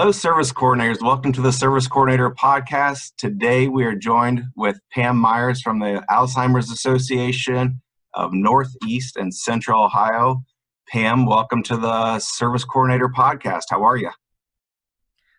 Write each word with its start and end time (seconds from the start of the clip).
Hello, 0.00 0.10
service 0.12 0.50
coordinators. 0.50 0.98
Welcome 1.02 1.30
to 1.34 1.42
the 1.42 1.52
Service 1.52 1.86
Coordinator 1.86 2.30
Podcast. 2.30 3.12
Today 3.18 3.68
we 3.68 3.84
are 3.84 3.94
joined 3.94 4.44
with 4.56 4.80
Pam 4.90 5.18
Myers 5.18 5.60
from 5.60 5.78
the 5.78 6.02
Alzheimer's 6.08 6.70
Association 6.70 7.82
of 8.14 8.32
Northeast 8.32 9.16
and 9.18 9.34
Central 9.34 9.84
Ohio. 9.84 10.42
Pam, 10.88 11.26
welcome 11.26 11.62
to 11.64 11.76
the 11.76 12.18
Service 12.18 12.64
Coordinator 12.64 13.10
Podcast. 13.10 13.64
How 13.68 13.82
are 13.84 13.98
you? 13.98 14.08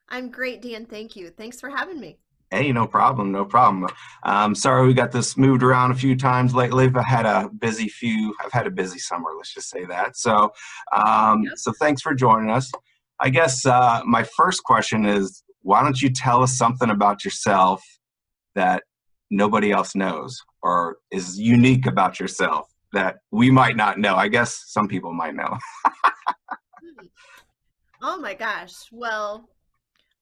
I'm 0.10 0.30
great, 0.30 0.62
Dan. 0.62 0.86
Thank 0.86 1.16
you. 1.16 1.32
Thanks 1.32 1.60
for 1.60 1.72
having 1.72 2.00
me. 2.00 2.20
Hey, 2.52 2.72
no 2.72 2.86
problem. 2.86 3.32
No 3.32 3.46
problem. 3.46 3.90
Um, 4.22 4.54
sorry 4.54 4.86
we 4.86 4.94
got 4.94 5.12
this 5.12 5.36
moved 5.38 5.64
around 5.64 5.90
a 5.90 5.96
few 5.96 6.16
times 6.16 6.54
lately. 6.54 6.86
I've 6.86 7.04
had 7.04 7.26
a 7.26 7.50
busy 7.50 7.90
few, 7.90 8.32
I've 8.46 8.52
had 8.52 8.68
a 8.68 8.72
busy 8.72 9.00
summer, 9.00 9.30
let's 9.36 9.56
just 9.56 9.72
say 9.72 9.86
that. 9.86 10.16
So, 10.18 10.52
um, 10.96 11.46
so 11.56 11.74
thanks 11.80 12.04
for 12.04 12.14
joining 12.14 12.52
us. 12.52 12.72
I 13.24 13.30
guess 13.30 13.68
uh, 13.68 14.02
my 14.04 14.24
first 14.24 14.64
question 14.64 15.06
is 15.06 15.44
why 15.62 15.84
don't 15.84 16.02
you 16.02 16.10
tell 16.10 16.42
us 16.42 16.58
something 16.58 16.90
about 16.90 17.24
yourself 17.24 17.84
that 18.56 18.84
nobody 19.30 19.72
else 19.72 19.94
knows 19.96 20.42
or 20.64 20.98
is 21.12 21.40
unique 21.40 21.86
about 21.86 22.20
yourself 22.20 22.68
that 22.94 23.18
we 23.30 23.52
might 23.52 23.78
not 23.78 24.00
know? 24.00 24.16
I 24.16 24.28
guess 24.28 24.64
some 24.68 24.88
people 24.90 25.14
might 25.14 25.36
know. 25.36 25.56
Hmm. 27.00 27.06
oh 28.02 28.18
my 28.18 28.34
gosh. 28.34 28.74
Well, 28.92 29.48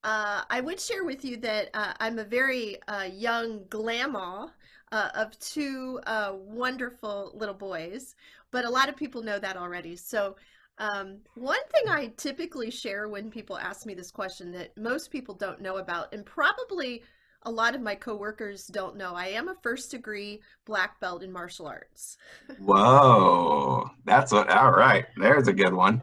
uh, 0.04 0.41
I 0.49 0.59
would 0.59 0.77
share 0.79 1.04
with 1.05 1.23
you 1.26 1.38
that 1.38 1.70
uh, 1.73 1.93
I'm 2.02 2.20
a 2.20 2.23
very 2.26 2.77
uh, 2.88 3.04
young 3.12 3.63
grandma. 3.70 4.48
Uh, 4.91 5.10
of 5.13 5.38
two 5.38 5.99
uh, 6.07 6.32
wonderful 6.35 7.29
little 7.35 7.54
boys, 7.54 8.16
but 8.49 8.66
a 8.66 8.70
lot 8.70 8.90
of 8.90 8.95
people 8.95 9.21
know 9.21 9.38
that 9.38 9.55
already. 9.55 9.95
So 9.95 10.35
um, 10.80 11.18
one 11.35 11.60
thing 11.72 11.90
I 11.90 12.08
typically 12.18 12.72
share 12.72 13.10
when 13.10 13.30
people 13.30 13.58
ask 13.58 13.85
me 13.85 13.94
this 13.94 14.12
question 14.12 14.52
that 14.54 14.76
most 14.77 15.12
people 15.12 15.35
don't 15.35 15.62
know 15.62 15.77
about, 15.77 16.13
and 16.13 16.26
probably 16.26 17.04
a 17.44 17.52
lot 17.52 17.76
of 17.76 17.82
my 17.82 17.96
coworkers 17.96 18.66
don't 18.68 18.96
know, 18.96 19.13
I 19.13 19.27
am 19.27 19.50
a 19.50 19.55
first 19.62 19.91
degree 19.91 20.41
black 20.66 21.00
belt 21.02 21.22
in 21.22 21.32
martial 21.34 21.68
arts. 21.68 22.16
Whoa, 22.60 23.90
that's 24.05 24.32
all 24.32 24.44
right, 24.46 25.05
there's 25.18 25.50
a 25.50 25.54
good 25.54 25.74
one. 25.74 26.02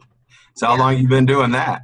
So, 0.57 0.67
yeah. 0.69 0.77
how 0.77 0.83
long 0.83 0.99
you 0.99 1.09
been 1.09 1.27
doing 1.27 1.53
that? 1.53 1.83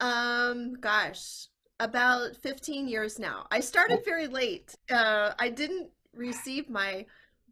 Um, 0.00 0.74
gosh, 0.74 1.46
about 1.80 2.36
15 2.42 2.86
years 2.88 3.18
now. 3.18 3.46
I 3.50 3.60
started 3.60 4.04
very 4.04 4.26
late. 4.26 4.74
Uh, 4.90 5.32
I 5.38 5.48
didn't 5.48 5.88
receive 6.14 6.68
my 6.68 7.06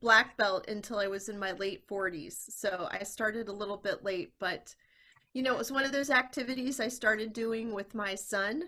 black 0.07 0.37
belt 0.37 0.65
until 0.69 1.01
I 1.01 1.09
was 1.09 1.29
in 1.29 1.37
my 1.37 1.51
late 1.51 1.85
40s. 1.89 2.35
So 2.51 2.87
I 2.93 3.03
started 3.03 3.49
a 3.49 3.53
little 3.53 3.77
bit 3.77 4.05
late, 4.05 4.35
but 4.39 4.73
you 5.35 5.43
know, 5.43 5.51
it 5.53 5.59
was 5.59 5.73
one 5.73 5.85
of 5.85 5.91
those 5.91 6.11
activities 6.11 6.79
I 6.79 6.87
started 6.87 7.33
doing 7.33 7.75
with 7.75 7.93
my 7.93 8.15
son. 8.15 8.63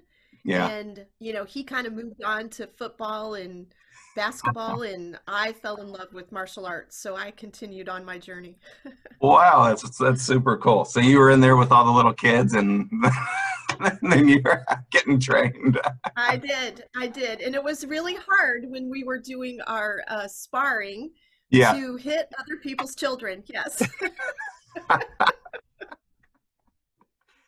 Yeah. 0.44 0.68
And, 0.68 1.06
you 1.20 1.32
know, 1.32 1.44
he 1.44 1.62
kind 1.62 1.86
of 1.86 1.92
moved 1.92 2.24
on 2.24 2.48
to 2.50 2.66
football 2.76 3.34
and 3.34 3.66
uh-huh. 3.66 4.00
basketball, 4.16 4.82
and 4.82 5.16
I 5.28 5.52
fell 5.52 5.76
in 5.76 5.88
love 5.92 6.12
with 6.12 6.32
martial 6.32 6.66
arts. 6.66 6.96
So 6.96 7.14
I 7.14 7.30
continued 7.30 7.88
on 7.88 8.04
my 8.04 8.18
journey. 8.18 8.58
wow. 9.20 9.62
That's, 9.68 9.96
that's 9.96 10.22
super 10.22 10.56
cool. 10.56 10.84
So 10.84 10.98
you 10.98 11.20
were 11.20 11.30
in 11.30 11.38
there 11.40 11.56
with 11.56 11.70
all 11.70 11.84
the 11.84 11.92
little 11.92 12.14
kids 12.14 12.54
and. 12.54 12.90
and 12.90 13.12
then 14.10 14.26
you're 14.26 14.64
getting 14.90 15.20
trained. 15.20 15.78
I 16.16 16.36
did, 16.36 16.86
I 16.96 17.06
did, 17.06 17.40
and 17.42 17.54
it 17.54 17.62
was 17.62 17.86
really 17.86 18.16
hard 18.16 18.64
when 18.68 18.90
we 18.90 19.04
were 19.04 19.20
doing 19.20 19.60
our 19.68 20.02
uh, 20.08 20.26
sparring 20.26 21.10
yeah. 21.50 21.72
to 21.74 21.96
hit 21.96 22.32
other 22.38 22.56
people's 22.62 22.94
children. 22.94 23.42
Yes. 23.46 23.82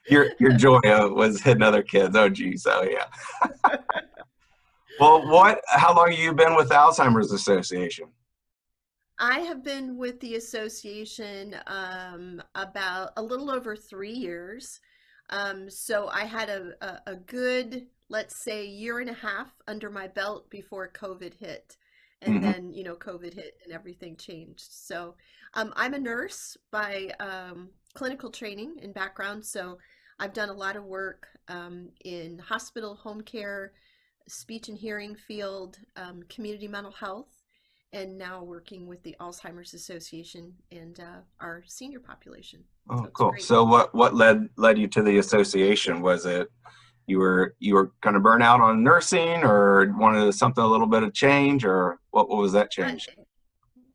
your 0.08 0.28
your 0.38 0.52
joy 0.52 0.78
uh, 0.84 1.08
was 1.10 1.40
hitting 1.40 1.62
other 1.62 1.82
kids. 1.82 2.16
Oh, 2.16 2.28
geez. 2.28 2.66
Oh, 2.68 2.82
yeah. 2.88 3.76
well, 5.00 5.28
what? 5.30 5.60
How 5.68 5.94
long 5.94 6.10
have 6.10 6.18
you 6.18 6.32
been 6.32 6.56
with 6.56 6.70
Alzheimer's 6.70 7.32
Association? 7.32 8.06
I 9.18 9.40
have 9.40 9.62
been 9.62 9.98
with 9.98 10.18
the 10.20 10.36
association 10.36 11.54
um, 11.66 12.42
about 12.54 13.10
a 13.18 13.22
little 13.22 13.50
over 13.50 13.76
three 13.76 14.12
years. 14.14 14.80
Um, 15.28 15.68
so 15.68 16.08
I 16.08 16.24
had 16.24 16.48
a, 16.48 16.70
a, 16.80 17.00
a, 17.12 17.16
good, 17.16 17.86
let's 18.08 18.34
say, 18.34 18.64
year 18.66 19.00
and 19.00 19.10
a 19.10 19.14
half 19.14 19.52
under 19.68 19.90
my 19.90 20.08
belt 20.08 20.48
before 20.48 20.90
COVID 20.96 21.34
hit 21.34 21.76
and 22.22 22.34
mm-hmm. 22.36 22.44
then 22.44 22.70
you 22.72 22.84
know 22.84 22.94
covid 22.94 23.34
hit 23.34 23.56
and 23.64 23.72
everything 23.72 24.16
changed 24.16 24.66
so 24.70 25.14
um, 25.54 25.72
i'm 25.76 25.94
a 25.94 25.98
nurse 25.98 26.56
by 26.70 27.10
um, 27.20 27.68
clinical 27.94 28.30
training 28.30 28.76
and 28.82 28.92
background 28.94 29.44
so 29.44 29.78
i've 30.18 30.32
done 30.32 30.50
a 30.50 30.54
lot 30.54 30.76
of 30.76 30.84
work 30.84 31.26
um, 31.48 31.88
in 32.04 32.38
hospital 32.38 32.94
home 32.94 33.20
care 33.20 33.72
speech 34.28 34.68
and 34.68 34.78
hearing 34.78 35.14
field 35.14 35.78
um, 35.96 36.22
community 36.28 36.68
mental 36.68 36.92
health 36.92 37.34
and 37.92 38.16
now 38.16 38.42
working 38.42 38.86
with 38.86 39.02
the 39.02 39.16
alzheimer's 39.20 39.72
association 39.74 40.52
and 40.72 41.00
uh, 41.00 41.20
our 41.40 41.62
senior 41.66 42.00
population 42.00 42.60
oh 42.90 43.04
so 43.04 43.10
cool 43.12 43.30
great. 43.30 43.42
so 43.42 43.64
what 43.64 43.94
what 43.94 44.14
led 44.14 44.48
led 44.56 44.78
you 44.78 44.86
to 44.86 45.02
the 45.02 45.18
association 45.18 46.00
was 46.02 46.26
it 46.26 46.48
you 47.10 47.18
were 47.18 47.54
you 47.58 47.74
were 47.74 47.90
kind 48.02 48.14
of 48.16 48.22
burn 48.22 48.40
out 48.40 48.60
on 48.60 48.82
nursing 48.84 49.42
or 49.42 49.92
wanted 49.98 50.32
something 50.32 50.62
a 50.62 50.66
little 50.66 50.86
bit 50.86 51.02
of 51.02 51.12
change 51.12 51.64
or 51.64 51.98
what, 52.12 52.28
what 52.28 52.38
was 52.38 52.52
that 52.52 52.70
change 52.70 53.08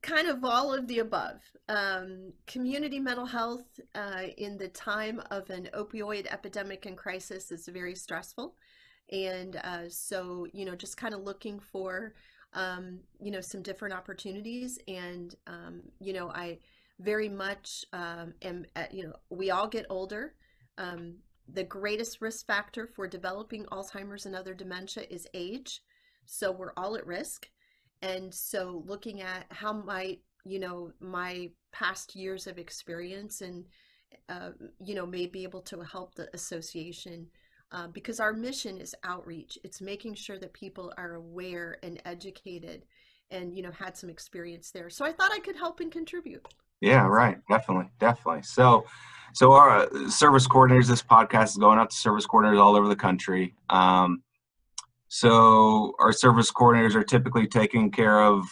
kind 0.04 0.28
of 0.28 0.44
all 0.46 0.72
of 0.72 0.86
the 0.88 1.00
above 1.00 1.40
um, 1.70 2.32
community 2.46 3.00
mental 3.00 3.26
health 3.26 3.80
uh, 3.96 4.26
in 4.38 4.56
the 4.56 4.68
time 4.68 5.20
of 5.32 5.50
an 5.50 5.68
opioid 5.74 6.28
epidemic 6.32 6.86
and 6.86 6.96
crisis 6.96 7.52
is 7.52 7.68
very 7.70 7.96
stressful 7.96 8.54
and 9.12 9.56
uh, 9.64 9.90
so 9.90 10.46
you 10.54 10.64
know 10.66 10.76
just 10.76 10.96
kind 10.98 11.16
of 11.16 11.22
looking 11.24 11.58
for 11.60 12.14
um, 12.54 13.00
you 13.20 13.32
know 13.32 13.42
some 13.42 13.64
different 13.64 13.96
opportunities 13.96 14.78
and 14.90 15.36
um, 15.48 15.82
you 16.02 16.12
know 16.14 16.30
i 16.32 16.58
very 17.00 17.28
much 17.28 17.84
um, 17.92 18.34
am 18.44 18.64
at, 18.76 18.90
uh, 18.90 18.94
you 18.94 19.04
know 19.06 19.14
we 19.30 19.50
all 19.52 19.68
get 19.68 19.86
older 19.90 20.36
um, 20.78 21.16
the 21.54 21.64
greatest 21.64 22.22
risk 22.22 22.46
factor 22.46 22.88
for 22.88 23.08
developing 23.08 23.66
Alzheimer's 23.66 24.26
and 24.26 24.36
other 24.36 24.54
dementia 24.54 25.06
is 25.10 25.28
age. 25.34 25.82
So 26.26 26.52
we're 26.52 26.74
all 26.78 26.96
at 26.96 27.06
risk. 27.06 27.48
And 28.02 28.34
so 28.34 28.84
looking 28.88 29.22
at 29.22 29.46
how 29.52 29.72
might, 29.74 30.20
you 30.44 30.60
know, 30.60 30.92
my 31.00 31.50
past 31.72 32.16
years 32.16 32.48
of 32.48 32.58
experience 32.58 33.42
and, 33.42 33.66
uh, 34.30 34.52
you 34.84 34.96
know, 34.96 35.06
may 35.06 35.28
be 35.28 35.44
able 35.44 35.62
to 35.62 35.82
help 35.82 36.16
the 36.16 36.30
association 36.34 37.28
uh, 37.72 37.88
because 37.88 38.20
our 38.20 38.34
mission 38.34 38.80
is 38.80 38.96
outreach. 39.04 39.58
It's 39.64 39.82
making 39.82 40.16
sure 40.16 40.40
that 40.40 40.54
people 40.54 40.94
are 40.98 41.16
aware 41.16 41.78
and 41.84 42.02
educated 42.06 42.84
and, 43.32 43.56
you 43.56 43.62
know, 43.64 43.72
had 43.72 43.98
some 43.98 44.10
experience 44.10 44.72
there. 44.72 44.90
So 44.90 45.06
I 45.06 45.12
thought 45.12 45.32
I 45.32 45.40
could 45.40 45.56
help 45.56 45.80
and 45.80 45.92
contribute. 45.92 46.46
Yeah, 46.82 47.08
right. 47.08 47.38
Definitely. 47.50 47.90
Definitely. 48.00 48.44
So, 48.44 48.86
so 49.34 49.52
our 49.52 49.78
uh, 49.94 50.10
service 50.10 50.48
coordinators, 50.48 50.88
this 50.88 51.02
podcast 51.02 51.50
is 51.50 51.58
going 51.58 51.80
out 51.80 51.90
to 51.90 51.96
service 51.96 52.28
coordinators 52.28 52.60
all 52.60 52.76
over 52.76 52.88
the 52.88 52.96
country. 52.96 53.56
Um, 53.70 54.24
so 55.08 55.94
our 56.00 56.12
service 56.14 56.52
coordinators 56.52 56.96
are 56.96 57.04
typically 57.04 57.48
taking 57.48 57.92
care 57.92 58.22
of 58.22 58.46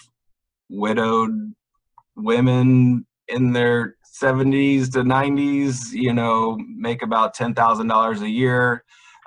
widowed 0.69 1.53
women 2.15 3.05
in 3.27 3.53
their 3.53 3.95
70s 4.21 4.91
to 4.93 4.99
90s, 4.99 5.91
you 5.91 6.13
know, 6.13 6.57
make 6.77 7.01
about 7.01 7.35
$10,000 7.35 8.21
a 8.21 8.29
year, 8.29 8.83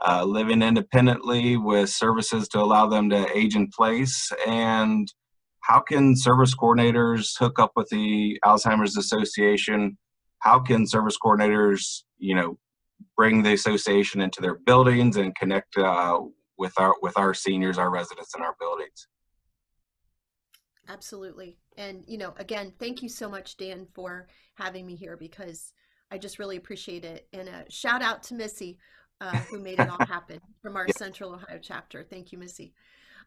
uh, 0.06 0.25
living 0.25 0.62
independently 0.62 1.56
with 1.56 1.91
services 1.91 2.49
to 2.49 2.61
allow 2.61 2.87
them 2.87 3.11
to 3.11 3.26
age 3.37 3.56
in 3.56 3.69
place. 3.69 4.31
And 4.47 5.12
how 5.61 5.81
can 5.81 6.17
service 6.17 6.55
coordinators 6.55 7.37
hook 7.38 7.59
up 7.59 7.73
with 7.75 7.88
the 7.88 8.38
Alzheimer's 8.47 8.97
Association 8.97 9.97
how 10.41 10.59
can 10.61 10.87
service 10.87 11.17
coordinators, 11.23 12.03
you 12.19 12.35
know, 12.35 12.59
bring 13.17 13.43
the 13.43 13.53
association 13.55 14.21
into 14.21 14.41
their 14.41 14.55
buildings 14.56 15.17
and 15.17 15.35
connect 15.35 15.77
uh, 15.77 16.19
with 16.59 16.73
our 16.79 16.94
with 17.03 17.19
our 17.19 17.35
seniors, 17.35 17.79
our 17.79 17.91
residents 17.91 18.35
and 18.35 18.43
our 18.43 18.55
buildings. 18.61 19.09
Absolutely. 20.88 21.59
And 21.77 22.05
you 22.06 22.17
know, 22.19 22.35
again, 22.38 22.73
thank 22.79 23.03
you 23.03 23.09
so 23.09 23.29
much 23.29 23.56
Dan 23.56 23.87
for 23.93 24.29
having 24.55 24.87
me 24.87 24.94
here 24.94 25.17
because 25.17 25.73
I 26.11 26.19
just 26.19 26.39
really 26.39 26.56
appreciate 26.56 27.05
it. 27.05 27.27
And 27.32 27.49
a 27.49 27.53
uh, 27.53 27.62
shout 27.69 28.03
out 28.03 28.23
to 28.25 28.35
Missy 28.35 28.79
uh, 29.21 29.37
who 29.50 29.59
made 29.59 29.81
it 29.81 29.89
all 29.91 29.99
happen 30.06 30.39
from 30.62 30.77
our 30.77 30.87
yeah. 30.87 30.93
Central 30.97 31.35
Ohio 31.35 31.59
chapter. 31.61 32.05
Thank 32.09 32.31
you, 32.32 32.39
Missy. 32.39 32.73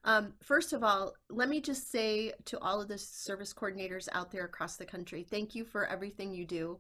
Um, 0.06 0.34
first 0.42 0.72
of 0.72 0.82
all, 0.82 1.14
let 1.30 1.50
me 1.50 1.60
just 1.60 1.92
say 1.92 2.32
to 2.46 2.58
all 2.60 2.82
of 2.82 2.88
the 2.88 2.98
service 2.98 3.54
coordinators 3.54 4.08
out 4.14 4.32
there 4.32 4.46
across 4.46 4.78
the 4.78 4.86
country, 4.86 5.28
thank 5.30 5.54
you 5.56 5.66
for 5.66 5.88
everything 5.88 6.34
you 6.34 6.46
do. 6.46 6.80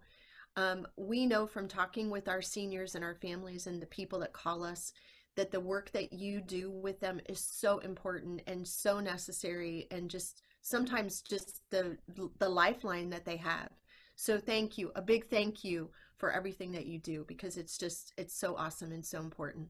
Um, 0.59 0.85
we 0.97 1.25
know 1.25 1.47
from 1.47 1.69
talking 1.69 2.09
with 2.09 2.27
our 2.27 2.41
seniors 2.41 2.95
and 2.95 3.03
our 3.03 3.15
families 3.21 3.65
and 3.65 3.81
the 3.81 3.85
people 3.85 4.19
that 4.19 4.33
call 4.33 4.61
us 4.61 4.91
that 5.37 5.51
the 5.51 5.59
work 5.61 5.89
that 5.93 6.11
you 6.11 6.41
do 6.41 6.69
with 6.69 6.99
them 6.99 7.21
is 7.29 7.39
so 7.49 7.77
important 7.77 8.41
and 8.45 8.67
so 8.67 8.99
necessary 8.99 9.87
and 9.89 10.09
just 10.09 10.41
sometimes 10.61 11.21
just 11.21 11.61
the 11.71 11.95
the 12.39 12.49
lifeline 12.49 13.09
that 13.09 13.23
they 13.23 13.37
have 13.37 13.69
so 14.17 14.37
thank 14.37 14.77
you 14.77 14.91
a 14.97 15.01
big 15.01 15.29
thank 15.29 15.63
you 15.63 15.89
for 16.17 16.29
everything 16.33 16.73
that 16.73 16.87
you 16.87 16.99
do 16.99 17.23
because 17.29 17.55
it's 17.55 17.77
just 17.77 18.11
it's 18.17 18.37
so 18.37 18.57
awesome 18.57 18.91
and 18.91 19.05
so 19.05 19.21
important 19.21 19.65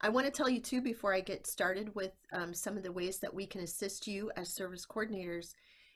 i 0.00 0.08
want 0.08 0.26
to 0.26 0.32
tell 0.32 0.48
you 0.48 0.60
too 0.60 0.80
before 0.80 1.14
i 1.14 1.20
get 1.20 1.46
started 1.46 1.94
with 1.94 2.10
um, 2.32 2.52
some 2.52 2.76
of 2.76 2.82
the 2.82 2.90
ways 2.90 3.20
that 3.20 3.32
we 3.32 3.46
can 3.46 3.60
assist 3.60 4.08
you 4.08 4.32
as 4.36 4.52
service 4.52 4.84
coordinators 4.84 5.52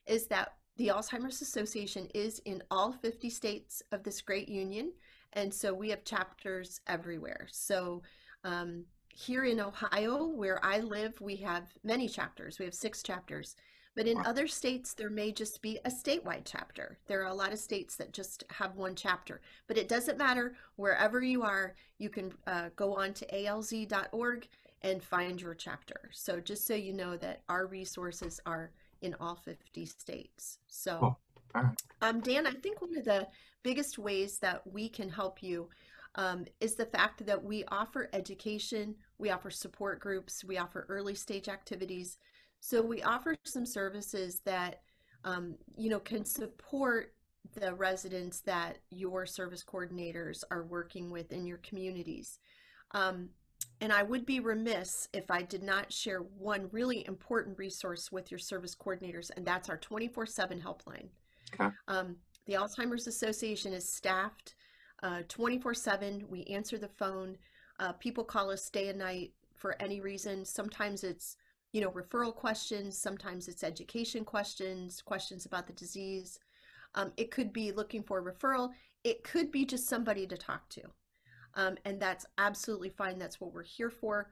is 0.06 0.28
that 0.28 0.50
the 0.76 0.88
Alzheimer's 0.88 1.40
Association 1.42 2.08
is 2.14 2.40
in 2.44 2.62
all 2.70 2.92
50 2.92 3.28
states 3.30 3.82
of 3.92 4.02
this 4.02 4.20
great 4.22 4.48
union, 4.48 4.92
and 5.34 5.52
so 5.52 5.72
we 5.72 5.90
have 5.90 6.04
chapters 6.04 6.80
everywhere. 6.86 7.46
So 7.50 8.02
um, 8.44 8.84
here 9.10 9.44
in 9.44 9.60
Ohio, 9.60 10.24
where 10.26 10.64
I 10.64 10.80
live, 10.80 11.20
we 11.20 11.36
have 11.36 11.64
many 11.84 12.08
chapters. 12.08 12.58
We 12.58 12.64
have 12.64 12.74
six 12.74 13.02
chapters. 13.02 13.54
But 13.94 14.06
in 14.06 14.16
wow. 14.16 14.22
other 14.24 14.46
states, 14.46 14.94
there 14.94 15.10
may 15.10 15.32
just 15.32 15.60
be 15.60 15.78
a 15.84 15.90
statewide 15.90 16.42
chapter. 16.46 16.96
There 17.06 17.22
are 17.22 17.28
a 17.30 17.34
lot 17.34 17.52
of 17.52 17.58
states 17.58 17.96
that 17.96 18.14
just 18.14 18.42
have 18.48 18.74
one 18.74 18.94
chapter. 18.94 19.42
But 19.66 19.76
it 19.76 19.88
doesn't 19.88 20.16
matter. 20.16 20.54
Wherever 20.76 21.22
you 21.22 21.42
are, 21.42 21.74
you 21.98 22.08
can 22.08 22.32
uh, 22.46 22.70
go 22.74 22.94
on 22.94 23.12
to 23.12 23.26
alz.org 23.26 24.48
and 24.80 25.02
find 25.04 25.42
your 25.42 25.54
chapter. 25.54 26.08
So 26.12 26.40
just 26.40 26.66
so 26.66 26.74
you 26.74 26.94
know 26.94 27.18
that 27.18 27.42
our 27.50 27.66
resources 27.66 28.40
are 28.46 28.70
in 29.02 29.14
all 29.20 29.34
50 29.34 29.84
states. 29.84 30.58
So, 30.68 30.98
cool. 30.98 31.18
right. 31.54 31.66
um, 32.00 32.20
Dan, 32.20 32.46
I 32.46 32.52
think 32.52 32.80
one 32.80 32.96
of 32.96 33.04
the 33.04 33.26
biggest 33.62 33.98
ways 33.98 34.38
that 34.38 34.64
we 34.66 34.88
can 34.88 35.08
help 35.08 35.42
you 35.42 35.68
um, 36.14 36.44
is 36.60 36.74
the 36.74 36.86
fact 36.86 37.24
that 37.26 37.42
we 37.42 37.64
offer 37.68 38.08
education, 38.12 38.94
we 39.18 39.30
offer 39.30 39.50
support 39.50 40.00
groups, 40.00 40.44
we 40.44 40.58
offer 40.58 40.86
early 40.88 41.14
stage 41.14 41.48
activities. 41.48 42.18
So 42.60 42.80
we 42.80 43.02
offer 43.02 43.34
some 43.44 43.66
services 43.66 44.40
that 44.44 44.80
um, 45.24 45.54
you 45.76 45.88
know 45.90 46.00
can 46.00 46.24
support 46.24 47.14
the 47.60 47.74
residents 47.74 48.40
that 48.40 48.78
your 48.90 49.26
service 49.26 49.64
coordinators 49.64 50.44
are 50.50 50.64
working 50.64 51.10
with 51.10 51.32
in 51.32 51.46
your 51.46 51.58
communities. 51.58 52.38
Um, 52.92 53.30
and 53.82 53.92
I 53.92 54.04
would 54.04 54.24
be 54.24 54.38
remiss 54.38 55.08
if 55.12 55.28
I 55.28 55.42
did 55.42 55.64
not 55.64 55.92
share 55.92 56.20
one 56.20 56.68
really 56.70 57.04
important 57.08 57.58
resource 57.58 58.12
with 58.12 58.30
your 58.30 58.38
service 58.38 58.76
coordinators, 58.76 59.32
and 59.36 59.44
that's 59.44 59.68
our 59.68 59.76
24 59.76 60.24
7 60.24 60.60
helpline. 60.60 61.08
Okay. 61.58 61.68
Um, 61.88 62.14
the 62.46 62.52
Alzheimer's 62.52 63.08
Association 63.08 63.72
is 63.72 63.92
staffed 63.92 64.54
uh, 65.02 65.22
24 65.28 65.72
uh, 65.72 65.74
7. 65.74 66.24
We 66.28 66.44
answer 66.44 66.78
the 66.78 66.86
phone. 66.86 67.36
Uh, 67.80 67.92
people 67.94 68.22
call 68.22 68.50
us 68.52 68.70
day 68.70 68.88
and 68.88 69.00
night 69.00 69.32
for 69.56 69.74
any 69.82 70.00
reason. 70.00 70.44
Sometimes 70.44 71.02
it's 71.02 71.36
you 71.72 71.80
know 71.80 71.90
referral 71.90 72.34
questions 72.34 72.98
sometimes 72.98 73.48
it's 73.48 73.64
education 73.64 74.26
questions 74.26 75.00
questions 75.00 75.46
about 75.46 75.66
the 75.66 75.72
disease 75.72 76.38
um, 76.94 77.12
it 77.16 77.30
could 77.30 77.50
be 77.50 77.72
looking 77.72 78.02
for 78.02 78.18
a 78.18 78.22
referral 78.22 78.68
it 79.04 79.24
could 79.24 79.50
be 79.50 79.64
just 79.64 79.86
somebody 79.88 80.26
to 80.26 80.36
talk 80.36 80.68
to 80.68 80.82
um, 81.54 81.76
and 81.84 82.00
that's 82.00 82.26
absolutely 82.38 82.90
fine. 82.90 83.18
That's 83.18 83.40
what 83.40 83.52
we're 83.52 83.62
here 83.62 83.90
for. 83.90 84.30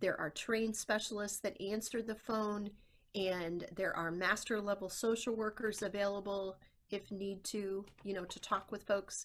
There 0.00 0.18
are 0.20 0.30
trained 0.30 0.76
specialists 0.76 1.40
that 1.40 1.60
answer 1.60 2.02
the 2.02 2.14
phone, 2.14 2.70
and 3.14 3.64
there 3.74 3.96
are 3.96 4.10
master 4.10 4.60
level 4.60 4.88
social 4.88 5.34
workers 5.34 5.82
available 5.82 6.56
if 6.90 7.10
need 7.10 7.42
to, 7.44 7.84
you 8.04 8.14
know, 8.14 8.24
to 8.24 8.40
talk 8.40 8.70
with 8.70 8.84
folks. 8.84 9.24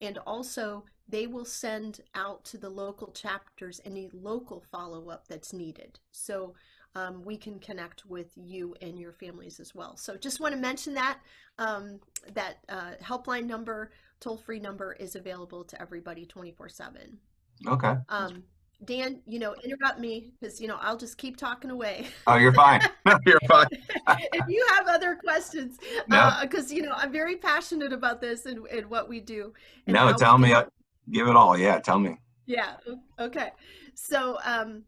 And 0.00 0.18
also, 0.26 0.84
they 1.08 1.26
will 1.26 1.44
send 1.44 2.00
out 2.14 2.44
to 2.46 2.58
the 2.58 2.70
local 2.70 3.08
chapters 3.12 3.80
any 3.84 4.08
local 4.12 4.62
follow 4.70 5.08
up 5.10 5.26
that's 5.28 5.52
needed. 5.52 5.98
So 6.10 6.54
um, 6.96 7.22
we 7.24 7.36
can 7.36 7.58
connect 7.58 8.06
with 8.06 8.30
you 8.36 8.74
and 8.80 8.98
your 8.98 9.12
families 9.12 9.58
as 9.60 9.74
well. 9.74 9.96
So 9.96 10.16
just 10.16 10.40
want 10.40 10.54
to 10.54 10.60
mention 10.60 10.94
that 10.94 11.18
um, 11.58 11.98
that 12.32 12.58
uh, 12.68 12.92
helpline 13.02 13.44
number, 13.46 13.92
toll 14.20 14.36
free 14.36 14.60
number 14.60 14.92
is 14.94 15.16
available 15.16 15.64
to 15.64 15.80
everybody 15.80 16.24
24 16.24 16.68
seven. 16.68 17.18
Okay. 17.66 17.94
Um, 18.08 18.44
Dan, 18.84 19.20
you 19.26 19.38
know, 19.38 19.54
interrupt 19.64 19.98
me 19.98 20.32
because 20.38 20.60
you 20.60 20.68
know 20.68 20.78
I'll 20.80 20.96
just 20.96 21.16
keep 21.18 21.36
talking 21.36 21.70
away. 21.70 22.06
Oh, 22.26 22.36
you're 22.36 22.52
fine. 22.52 22.80
you're 23.26 23.38
fine. 23.48 23.66
if 24.08 24.44
you 24.48 24.66
have 24.76 24.88
other 24.88 25.16
questions, 25.16 25.78
because 26.06 26.08
no. 26.08 26.16
uh, 26.46 26.62
you 26.68 26.82
know 26.82 26.92
I'm 26.94 27.12
very 27.12 27.36
passionate 27.36 27.92
about 27.92 28.20
this 28.20 28.46
and, 28.46 28.66
and 28.68 28.86
what 28.86 29.08
we 29.08 29.20
do. 29.20 29.52
no, 29.86 30.12
tell 30.12 30.38
me. 30.38 30.52
Uh, 30.52 30.64
give 31.10 31.28
it 31.28 31.36
all. 31.36 31.56
Yeah, 31.56 31.78
tell 31.80 31.98
me. 31.98 32.16
Yeah. 32.46 32.74
Okay. 33.18 33.50
So, 33.94 34.36
um, 34.44 34.82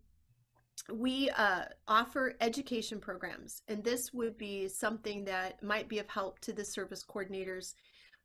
we 0.92 1.30
uh, 1.36 1.64
offer 1.88 2.34
education 2.40 3.00
programs, 3.00 3.62
and 3.68 3.82
this 3.82 4.12
would 4.12 4.36
be 4.38 4.68
something 4.68 5.24
that 5.24 5.62
might 5.62 5.88
be 5.88 5.98
of 5.98 6.08
help 6.08 6.38
to 6.40 6.52
the 6.52 6.64
service 6.64 7.04
coordinators, 7.04 7.74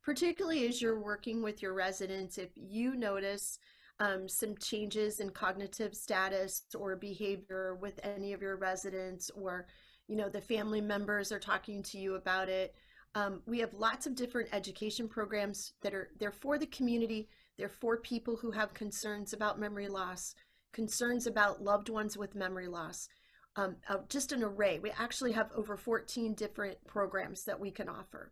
particularly 0.03 0.67
as 0.67 0.81
you're 0.81 0.99
working 0.99 1.41
with 1.41 1.61
your 1.61 1.73
residents. 1.73 2.37
If 2.37 2.49
you 2.55 2.95
notice 2.95 3.57
um, 3.99 4.27
some 4.27 4.55
changes 4.57 5.19
in 5.19 5.31
cognitive 5.31 5.95
status 5.95 6.63
or 6.75 6.95
behavior 6.95 7.75
with 7.81 7.99
any 8.03 8.33
of 8.33 8.41
your 8.41 8.57
residents, 8.57 9.31
or 9.33 9.65
you 10.07 10.15
know 10.15 10.29
the 10.29 10.41
family 10.41 10.81
members 10.81 11.31
are 11.31 11.39
talking 11.39 11.81
to 11.83 11.97
you 11.97 12.15
about 12.15 12.47
it, 12.49 12.75
um, 13.15 13.41
we 13.47 13.59
have 13.59 13.73
lots 13.73 14.05
of 14.05 14.15
different 14.15 14.49
education 14.53 15.07
programs 15.07 15.73
that 15.81 15.93
are 15.95 16.09
they're 16.19 16.31
for 16.31 16.59
the 16.59 16.67
community, 16.67 17.27
they're 17.57 17.69
for 17.69 17.97
people 17.97 18.35
who 18.35 18.51
have 18.51 18.73
concerns 18.73 19.33
about 19.33 19.59
memory 19.59 19.87
loss 19.87 20.35
concerns 20.73 21.27
about 21.27 21.63
loved 21.63 21.89
ones 21.89 22.17
with 22.17 22.35
memory 22.35 22.67
loss, 22.67 23.09
um, 23.55 23.75
uh, 23.89 23.97
just 24.09 24.31
an 24.31 24.43
array. 24.43 24.79
We 24.79 24.91
actually 24.91 25.33
have 25.33 25.51
over 25.55 25.75
14 25.75 26.33
different 26.35 26.77
programs 26.87 27.43
that 27.45 27.59
we 27.59 27.71
can 27.71 27.89
offer. 27.89 28.31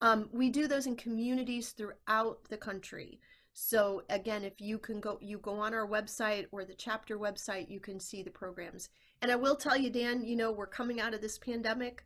Um, 0.00 0.28
we 0.32 0.50
do 0.50 0.66
those 0.68 0.86
in 0.86 0.96
communities 0.96 1.70
throughout 1.72 2.38
the 2.48 2.56
country. 2.56 3.20
So 3.52 4.02
again, 4.10 4.42
if 4.44 4.60
you 4.60 4.78
can 4.78 5.00
go, 5.00 5.18
you 5.20 5.38
go 5.38 5.54
on 5.60 5.72
our 5.74 5.86
website 5.86 6.46
or 6.50 6.64
the 6.64 6.74
chapter 6.74 7.18
website, 7.18 7.70
you 7.70 7.78
can 7.80 8.00
see 8.00 8.22
the 8.22 8.30
programs. 8.30 8.88
And 9.22 9.30
I 9.30 9.36
will 9.36 9.54
tell 9.56 9.76
you, 9.76 9.90
Dan, 9.90 10.24
you 10.24 10.34
know, 10.36 10.50
we're 10.52 10.66
coming 10.66 11.00
out 11.00 11.14
of 11.14 11.20
this 11.20 11.38
pandemic. 11.38 12.04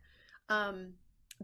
Um, 0.49 0.93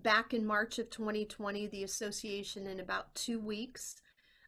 back 0.03 0.33
in 0.33 0.45
March 0.45 0.77
of 0.79 0.89
2020, 0.91 1.67
the 1.67 1.83
association 1.83 2.67
in 2.67 2.79
about 2.79 3.13
two 3.15 3.39
weeks 3.39 3.95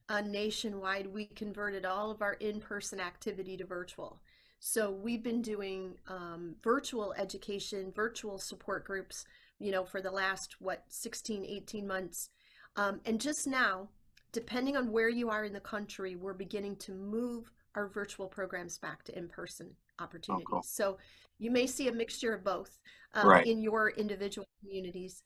uh, 0.10 0.22
nationwide, 0.22 1.08
we 1.12 1.26
converted 1.26 1.86
all 1.86 2.12
of 2.12 2.22
our 2.22 2.34
in-person 2.36 3.00
activity 3.00 3.58
to 3.58 3.66
virtual. 3.66 4.20
So 4.60 4.92
we've 4.92 5.24
been 5.24 5.42
doing 5.42 5.96
um, 6.08 6.56
virtual 6.64 7.14
education, 7.18 7.92
virtual 7.96 8.40
support 8.40 8.86
groups, 8.86 9.26
you 9.60 9.72
know, 9.72 9.84
for 9.84 10.02
the 10.02 10.12
last, 10.12 10.56
what, 10.60 10.84
16, 10.88 11.46
18 11.46 11.86
months. 11.86 12.30
Um, 12.76 13.02
and 13.06 13.20
just 13.20 13.48
now, 13.48 13.90
depending 14.32 14.78
on 14.78 14.92
where 14.92 15.10
you 15.10 15.30
are 15.30 15.44
in 15.46 15.54
the 15.54 15.60
country, 15.60 16.16
we're 16.16 16.34
beginning 16.34 16.78
to 16.78 16.92
move 16.94 17.52
our 17.76 17.88
virtual 17.88 18.28
programs 18.28 18.78
back 18.80 19.04
to 19.04 19.18
in-person 19.18 19.70
opportunities. 20.00 20.46
Oh, 20.50 20.52
cool. 20.54 20.64
So 20.64 20.98
you 21.38 21.52
may 21.52 21.68
see 21.68 21.88
a 21.88 21.92
mixture 21.92 22.34
of 22.34 22.44
both 22.44 22.80
um, 23.14 23.28
right. 23.28 23.46
in 23.46 23.62
your 23.62 23.92
individual 23.92 24.48
communities. 24.64 25.22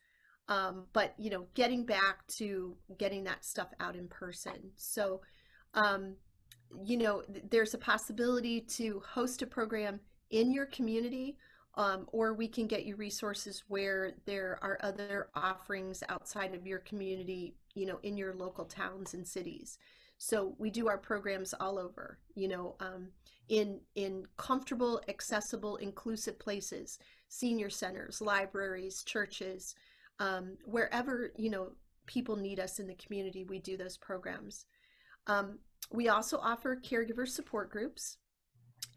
Um, 0.48 0.86
but 0.94 1.14
you 1.18 1.30
know, 1.30 1.46
getting 1.54 1.86
back 1.86 2.26
to 2.38 2.76
getting 2.98 3.24
that 3.26 3.46
stuff 3.46 3.70
out 3.80 3.96
in 3.96 4.08
person. 4.08 4.72
So, 4.76 5.22
um, 5.74 6.16
you 6.84 6.98
know, 6.98 7.22
th- 7.22 7.46
there's 7.50 7.74
a 7.74 7.78
possibility 7.78 8.62
to 8.62 9.02
host 9.08 9.42
a 9.42 9.48
program 9.48 10.00
in 10.32 10.52
your 10.52 10.66
community, 10.68 11.38
um, 11.76 12.08
or 12.12 12.34
we 12.34 12.48
can 12.48 12.68
get 12.68 12.86
you 12.86 12.96
resources 12.96 13.64
where 13.68 14.14
there 14.26 14.58
are 14.62 14.80
other 14.82 15.30
offerings 15.36 16.04
outside 16.10 16.54
of 16.54 16.66
your 16.66 16.80
community. 16.80 17.56
You 17.74 17.86
know, 17.86 18.00
in 18.04 18.18
your 18.18 18.34
local 18.34 18.66
towns 18.66 19.14
and 19.14 19.26
cities. 19.26 19.78
So 20.18 20.56
we 20.58 20.70
do 20.70 20.90
our 20.90 20.98
programs 20.98 21.54
all 21.60 21.80
over. 21.80 22.20
You 22.36 22.50
know, 22.50 22.76
um, 22.82 23.10
in 23.48 23.80
in 23.96 24.26
comfortable, 24.36 25.02
accessible, 25.08 25.78
inclusive 25.78 26.38
places, 26.38 27.00
senior 27.30 27.70
centers, 27.70 28.20
libraries, 28.20 29.04
churches 29.04 29.74
um, 30.22 30.56
wherever 30.66 31.34
you 31.36 31.50
know 31.50 31.70
people 32.06 32.36
need 32.36 32.60
us 32.60 32.80
in 32.80 32.88
the 32.88 32.94
community, 32.96 33.44
we 33.44 33.58
do 33.60 33.76
those 33.76 33.98
programs. 33.98 34.66
Um, 35.28 35.58
we 35.92 36.10
also 36.10 36.38
offer 36.38 36.76
caregiver 36.76 37.28
support 37.28 37.72
groups. 37.72 38.18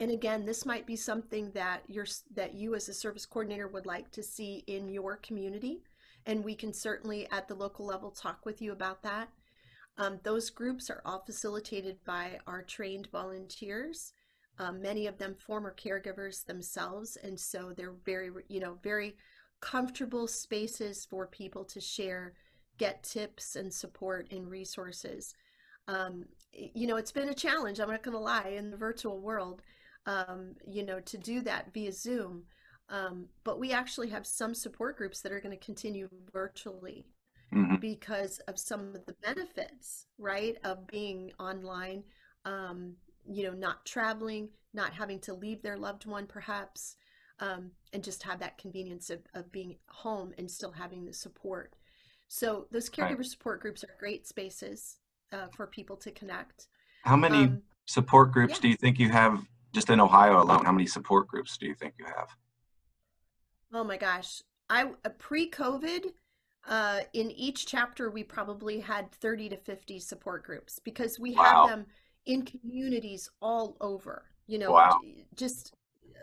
And 0.00 0.10
again, 0.10 0.44
this 0.44 0.66
might 0.66 0.86
be 0.86 0.96
something 0.96 1.50
that 1.52 1.82
you 1.88 2.04
that 2.34 2.54
you 2.54 2.74
as 2.74 2.88
a 2.88 2.94
service 2.94 3.24
coordinator 3.26 3.68
would 3.68 3.86
like 3.86 4.10
to 4.12 4.22
see 4.22 4.64
in 4.66 4.88
your 4.88 5.16
community. 5.16 5.80
And 6.26 6.44
we 6.44 6.54
can 6.54 6.72
certainly 6.74 7.26
at 7.30 7.48
the 7.48 7.54
local 7.54 7.86
level 7.86 8.10
talk 8.10 8.44
with 8.44 8.60
you 8.60 8.72
about 8.72 9.02
that. 9.04 9.28
Um, 9.96 10.20
those 10.24 10.50
groups 10.50 10.90
are 10.90 11.02
all 11.06 11.22
facilitated 11.24 11.96
by 12.04 12.38
our 12.46 12.62
trained 12.62 13.08
volunteers, 13.12 14.12
um, 14.58 14.82
many 14.82 15.06
of 15.06 15.16
them 15.18 15.36
former 15.38 15.74
caregivers 15.74 16.44
themselves. 16.44 17.16
And 17.22 17.38
so 17.38 17.72
they're 17.74 17.94
very, 18.04 18.30
you 18.48 18.60
know, 18.60 18.78
very 18.82 19.16
comfortable 19.64 20.28
spaces 20.28 21.06
for 21.06 21.26
people 21.26 21.64
to 21.64 21.80
share, 21.80 22.34
get 22.76 23.02
tips 23.02 23.56
and 23.56 23.72
support 23.72 24.30
and 24.30 24.50
resources. 24.50 25.32
Um, 25.88 26.26
you 26.52 26.86
know, 26.86 26.96
it's 26.96 27.12
been 27.12 27.30
a 27.30 27.34
challenge, 27.34 27.80
I'm 27.80 27.88
not 27.90 28.02
going 28.02 28.16
to 28.16 28.20
lie, 28.22 28.52
in 28.58 28.70
the 28.70 28.76
virtual 28.76 29.18
world, 29.20 29.62
um, 30.06 30.54
you 30.70 30.84
know, 30.84 31.00
to 31.00 31.16
do 31.16 31.40
that 31.42 31.72
via 31.72 31.92
Zoom. 31.92 32.42
Um, 32.90 33.24
but 33.44 33.58
we 33.58 33.72
actually 33.72 34.10
have 34.10 34.26
some 34.26 34.54
support 34.54 34.98
groups 34.98 35.22
that 35.22 35.32
are 35.32 35.40
going 35.40 35.58
to 35.58 35.64
continue 35.64 36.10
virtually 36.32 37.06
mm-hmm. 37.54 37.76
because 37.76 38.38
of 38.40 38.58
some 38.58 38.94
of 38.94 39.06
the 39.06 39.14
benefits, 39.22 40.04
right, 40.18 40.58
of 40.64 40.86
being 40.86 41.32
online, 41.40 42.04
um, 42.44 42.92
you 43.26 43.42
know, 43.44 43.54
not 43.54 43.84
traveling, 43.86 44.50
not 44.74 44.92
having 44.92 45.18
to 45.20 45.32
leave 45.32 45.62
their 45.62 45.78
loved 45.78 46.04
one 46.04 46.26
perhaps 46.26 46.96
um, 47.40 47.70
and 47.92 48.02
just 48.02 48.22
have 48.22 48.38
that 48.40 48.58
convenience 48.58 49.10
of, 49.10 49.20
of 49.34 49.50
being 49.52 49.76
home 49.88 50.32
and 50.38 50.50
still 50.50 50.70
having 50.72 51.04
the 51.04 51.12
support. 51.12 51.74
So 52.28 52.66
those 52.70 52.88
caregiver 52.88 53.18
right. 53.18 53.26
support 53.26 53.60
groups 53.60 53.84
are 53.84 53.94
great 53.98 54.26
spaces 54.26 54.98
uh, 55.32 55.46
for 55.54 55.66
people 55.66 55.96
to 55.96 56.10
connect. 56.10 56.68
How 57.02 57.16
many 57.16 57.38
um, 57.44 57.62
support 57.86 58.32
groups 58.32 58.54
yeah. 58.54 58.60
do 58.62 58.68
you 58.68 58.76
think 58.76 58.98
you 58.98 59.10
have 59.10 59.42
just 59.72 59.90
in 59.90 60.00
Ohio 60.00 60.42
alone? 60.42 60.64
How 60.64 60.72
many 60.72 60.86
support 60.86 61.28
groups 61.28 61.56
do 61.58 61.66
you 61.66 61.74
think 61.74 61.94
you 61.98 62.06
have? 62.06 62.28
Oh 63.72 63.84
my 63.84 63.96
gosh. 63.96 64.42
I 64.70 64.84
uh, 65.04 65.08
pre-COVID, 65.18 66.06
uh, 66.66 67.00
in 67.12 67.30
each 67.32 67.66
chapter, 67.66 68.10
we 68.10 68.22
probably 68.24 68.80
had 68.80 69.12
30 69.12 69.50
to 69.50 69.56
50 69.56 69.98
support 69.98 70.44
groups 70.44 70.78
because 70.78 71.18
we 71.20 71.32
wow. 71.34 71.66
have 71.66 71.68
them 71.68 71.86
in 72.24 72.42
communities 72.42 73.28
all 73.42 73.76
over, 73.82 74.22
you 74.46 74.58
know, 74.58 74.70
wow. 74.72 74.96
just 75.36 75.74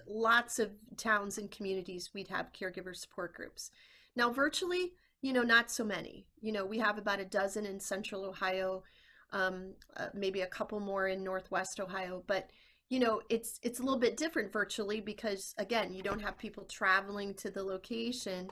lots 0.08 0.60
of 0.60 0.72
towns 0.98 1.38
and 1.38 1.52
communities, 1.52 2.12
we'd 2.14 2.28
have 2.28 2.52
caregiver 2.54 2.96
support 2.96 3.34
groups. 3.34 3.72
Now, 4.16 4.32
virtually, 4.32 4.94
you 5.22 5.34
know, 5.34 5.44
not 5.44 5.72
so 5.72 5.84
many. 5.84 6.26
You 6.42 6.52
know, 6.52 6.66
we 6.66 6.80
have 6.80 6.98
about 6.98 7.20
a 7.20 7.26
dozen 7.26 7.66
in 7.66 7.80
central 7.80 8.26
Ohio, 8.26 8.84
um, 9.32 9.74
uh, 9.98 10.08
maybe 10.14 10.42
a 10.42 10.48
couple 10.48 10.80
more 10.80 11.08
in 11.08 11.24
northwest 11.24 11.80
Ohio, 11.80 12.24
but 12.28 12.50
you 12.90 13.00
know, 13.00 13.22
it's 13.30 13.58
it's 13.64 13.80
a 13.80 13.84
little 13.84 14.00
bit 14.00 14.18
different 14.18 14.52
virtually 14.52 15.00
because 15.00 15.54
again, 15.58 15.94
you 15.94 16.04
don't 16.04 16.20
have 16.22 16.38
people 16.38 16.66
traveling 16.66 17.34
to 17.36 17.50
the 17.50 17.64
location. 17.64 18.50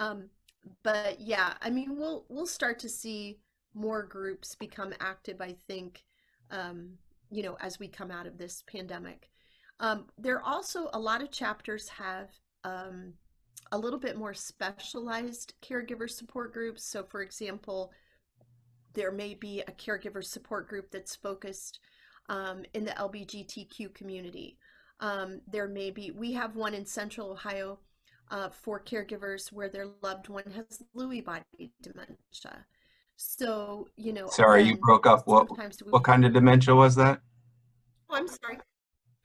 Um, 0.00 0.30
but 0.82 1.20
yeah, 1.20 1.54
I 1.60 1.68
mean, 1.68 1.96
we'll 1.98 2.24
we'll 2.30 2.46
start 2.46 2.78
to 2.80 2.88
see 2.88 3.40
more 3.74 4.02
groups 4.02 4.54
become 4.54 4.94
active. 5.00 5.40
I 5.42 5.54
think, 5.68 6.04
um, 6.50 6.92
you 7.30 7.42
know, 7.42 7.58
as 7.60 7.78
we 7.78 7.88
come 7.88 8.10
out 8.10 8.26
of 8.26 8.38
this 8.38 8.64
pandemic. 8.66 9.28
Um, 9.80 10.06
there 10.18 10.40
also 10.42 10.88
a 10.92 10.98
lot 10.98 11.22
of 11.22 11.30
chapters 11.30 11.88
have 11.88 12.28
um, 12.64 13.14
a 13.72 13.78
little 13.78 13.98
bit 13.98 14.16
more 14.16 14.34
specialized 14.34 15.54
caregiver 15.62 16.08
support 16.08 16.52
groups. 16.52 16.84
So, 16.84 17.02
for 17.04 17.22
example, 17.22 17.92
there 18.92 19.10
may 19.12 19.34
be 19.34 19.60
a 19.62 19.72
caregiver 19.72 20.22
support 20.22 20.68
group 20.68 20.90
that's 20.90 21.16
focused 21.16 21.80
um, 22.28 22.64
in 22.74 22.84
the 22.84 22.92
LBGTQ 22.92 23.92
community. 23.94 24.56
Um, 25.00 25.40
there 25.50 25.66
may 25.66 25.90
be, 25.90 26.12
we 26.12 26.32
have 26.34 26.54
one 26.54 26.72
in 26.72 26.86
Central 26.86 27.32
Ohio 27.32 27.80
uh, 28.30 28.48
for 28.48 28.80
caregivers 28.80 29.52
where 29.52 29.68
their 29.68 29.88
loved 30.02 30.28
one 30.28 30.44
has 30.54 30.82
Lewy 30.96 31.22
body 31.22 31.72
dementia. 31.82 32.64
So, 33.16 33.88
you 33.96 34.12
know. 34.12 34.28
Sorry, 34.28 34.62
again, 34.62 34.74
you 34.74 34.80
broke 34.80 35.06
up. 35.06 35.26
What, 35.26 35.48
what 35.90 36.04
kind 36.04 36.24
of 36.24 36.32
dementia 36.32 36.74
was 36.74 36.94
that? 36.94 37.20
Oh, 38.08 38.14
I'm 38.16 38.28
sorry. 38.28 38.58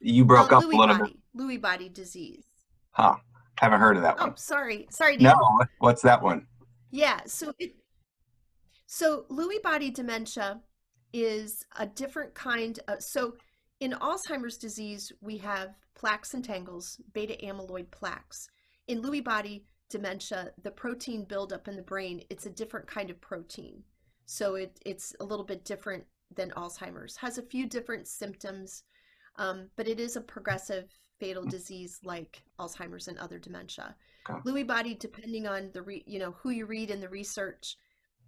You 0.00 0.24
broke 0.24 0.52
oh, 0.52 0.58
up 0.58 0.64
Lewy 0.64 0.74
a 0.74 0.76
little 0.78 0.96
body, 0.98 1.12
bit. 1.12 1.38
Lewy 1.42 1.60
body 1.60 1.88
disease. 1.88 2.44
Huh. 2.92 3.16
Haven't 3.58 3.80
heard 3.80 3.96
of 3.96 4.02
that 4.02 4.16
oh, 4.18 4.24
one. 4.24 4.30
Oh, 4.30 4.34
sorry. 4.36 4.86
Sorry. 4.90 5.16
Dan. 5.16 5.34
No. 5.38 5.60
What's 5.78 6.02
that 6.02 6.22
one? 6.22 6.46
Yeah. 6.90 7.20
So, 7.26 7.52
it, 7.58 7.76
so 8.86 9.26
Lewy 9.30 9.62
body 9.62 9.90
dementia 9.90 10.60
is 11.12 11.64
a 11.78 11.86
different 11.86 12.34
kind. 12.34 12.80
Of, 12.88 13.02
so, 13.02 13.36
in 13.80 13.92
Alzheimer's 13.92 14.56
disease, 14.58 15.12
we 15.20 15.36
have 15.38 15.74
plaques 15.94 16.34
and 16.34 16.44
tangles, 16.44 16.98
beta 17.12 17.36
amyloid 17.44 17.90
plaques. 17.90 18.48
In 18.88 19.02
Lewy 19.02 19.22
body 19.22 19.64
dementia, 19.90 20.50
the 20.62 20.70
protein 20.70 21.24
buildup 21.24 21.68
in 21.68 21.76
the 21.76 21.82
brain, 21.82 22.22
it's 22.30 22.46
a 22.46 22.50
different 22.50 22.86
kind 22.86 23.10
of 23.10 23.20
protein. 23.22 23.82
So 24.26 24.54
it, 24.56 24.78
it's 24.84 25.14
a 25.20 25.24
little 25.24 25.44
bit 25.46 25.64
different 25.64 26.04
than 26.36 26.50
Alzheimer's. 26.50 27.16
Has 27.16 27.38
a 27.38 27.42
few 27.42 27.66
different 27.66 28.06
symptoms, 28.06 28.82
um, 29.36 29.68
but 29.76 29.88
it 29.88 30.00
is 30.00 30.16
a 30.16 30.20
progressive 30.20 30.88
fatal 31.18 31.44
mm. 31.44 31.50
disease 31.50 32.00
like 32.04 32.42
Alzheimer's 32.58 33.08
and 33.08 33.18
other 33.18 33.38
dementia. 33.38 33.94
Okay. 34.28 34.40
Lewy 34.48 34.66
body, 34.66 34.94
depending 34.94 35.46
on 35.46 35.70
the 35.72 35.82
re- 35.82 36.04
you 36.06 36.18
know 36.18 36.32
who 36.32 36.50
you 36.50 36.66
read 36.66 36.90
in 36.90 37.00
the 37.00 37.08
research, 37.08 37.76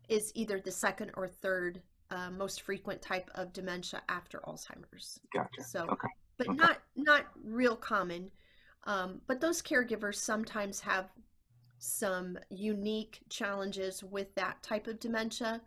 is 0.08 0.32
either 0.34 0.60
the 0.60 0.70
second 0.70 1.10
or 1.14 1.28
third 1.28 1.82
uh, 2.10 2.30
most 2.30 2.62
frequent 2.62 3.00
type 3.02 3.30
of 3.34 3.52
dementia 3.52 4.02
after 4.08 4.38
Alzheimer's. 4.40 5.18
Gotcha. 5.34 5.62
So, 5.64 5.86
okay. 5.88 6.08
but 6.38 6.48
okay. 6.48 6.56
not 6.56 6.78
not 6.96 7.26
real 7.42 7.76
common. 7.76 8.30
Um, 8.84 9.20
but 9.28 9.40
those 9.40 9.62
caregivers 9.62 10.16
sometimes 10.16 10.80
have 10.80 11.10
some 11.78 12.36
unique 12.50 13.20
challenges 13.28 14.02
with 14.02 14.34
that 14.34 14.60
type 14.62 14.86
of 14.86 14.98
dementia. 14.98 15.60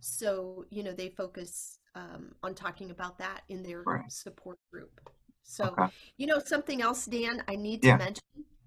So 0.00 0.64
you 0.70 0.82
know 0.82 0.92
they 0.92 1.08
focus 1.10 1.78
um, 1.94 2.32
on 2.42 2.54
talking 2.54 2.90
about 2.90 3.18
that 3.18 3.42
in 3.48 3.62
their 3.62 3.82
right. 3.86 4.10
support 4.10 4.58
group. 4.72 5.00
So, 5.42 5.74
okay. 5.78 5.86
you 6.16 6.26
know, 6.26 6.38
something 6.44 6.82
else, 6.82 7.06
Dan, 7.06 7.42
I 7.48 7.56
need 7.56 7.82
to 7.82 7.88
yeah. 7.88 7.96
mention 7.96 8.24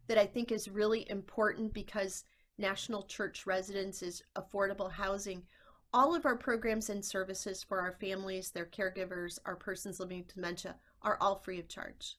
that 0.08 0.18
I 0.18 0.25
think 0.25 0.51
is 0.51 0.68
really 0.70 1.10
important 1.10 1.74
because 1.74 2.25
National 2.58 3.03
Church 3.03 3.44
is 3.48 4.22
Affordable 4.38 4.92
Housing, 4.92 5.44
all 5.94 6.13
of 6.15 6.25
our 6.25 6.36
programs 6.36 6.89
and 6.89 7.03
services 7.03 7.63
for 7.63 7.80
our 7.80 7.94
families, 7.94 8.50
their 8.51 8.65
caregivers, 8.65 9.39
our 9.46 9.56
persons 9.56 10.00
living 10.00 10.20
with 10.20 10.34
dementia 10.34 10.75
are 11.03 11.18
all 11.22 11.36
free 11.38 11.60
of 11.60 11.68
charge. 11.68 12.18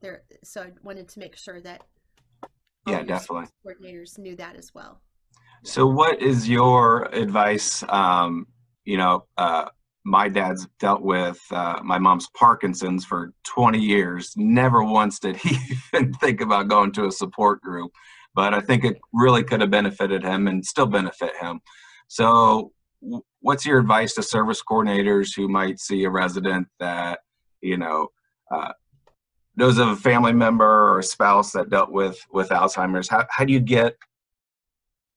There, 0.00 0.22
so 0.44 0.62
I 0.62 0.70
wanted 0.82 1.08
to 1.08 1.18
make 1.18 1.36
sure 1.36 1.60
that 1.60 1.82
yeah, 2.86 3.02
definitely 3.02 3.48
coordinators 3.66 4.16
knew 4.18 4.36
that 4.36 4.56
as 4.56 4.72
well. 4.72 5.00
So, 5.64 5.86
what 5.86 6.22
is 6.22 6.48
your 6.48 7.06
advice? 7.12 7.82
Um, 7.88 8.46
you 8.84 8.96
know, 8.96 9.26
uh, 9.36 9.66
my 10.08 10.26
dad's 10.28 10.66
dealt 10.80 11.02
with 11.02 11.38
uh, 11.52 11.80
my 11.84 11.98
mom's 11.98 12.28
Parkinson's 12.34 13.04
for 13.04 13.32
20 13.44 13.78
years. 13.78 14.32
Never 14.36 14.82
once 14.82 15.18
did 15.18 15.36
he 15.36 15.56
even 15.94 16.12
think 16.14 16.40
about 16.40 16.68
going 16.68 16.92
to 16.92 17.06
a 17.06 17.12
support 17.12 17.60
group, 17.60 17.92
but 18.34 18.54
I 18.54 18.60
think 18.60 18.84
it 18.84 18.98
really 19.12 19.44
could 19.44 19.60
have 19.60 19.70
benefited 19.70 20.24
him 20.24 20.48
and 20.48 20.64
still 20.64 20.86
benefit 20.86 21.36
him. 21.40 21.60
So, 22.08 22.72
what's 23.40 23.66
your 23.66 23.78
advice 23.78 24.14
to 24.14 24.22
service 24.22 24.62
coordinators 24.68 25.36
who 25.36 25.46
might 25.46 25.78
see 25.78 26.04
a 26.04 26.10
resident 26.10 26.66
that, 26.80 27.20
you 27.60 27.76
know, 27.76 28.08
uh, 28.50 28.72
knows 29.56 29.78
of 29.78 29.88
a 29.88 29.96
family 29.96 30.32
member 30.32 30.64
or 30.64 30.98
a 31.00 31.04
spouse 31.04 31.52
that 31.52 31.68
dealt 31.70 31.90
with 31.90 32.18
with 32.32 32.48
Alzheimer's? 32.48 33.08
How, 33.08 33.26
how 33.30 33.44
do 33.44 33.52
you 33.52 33.60
get 33.60 33.94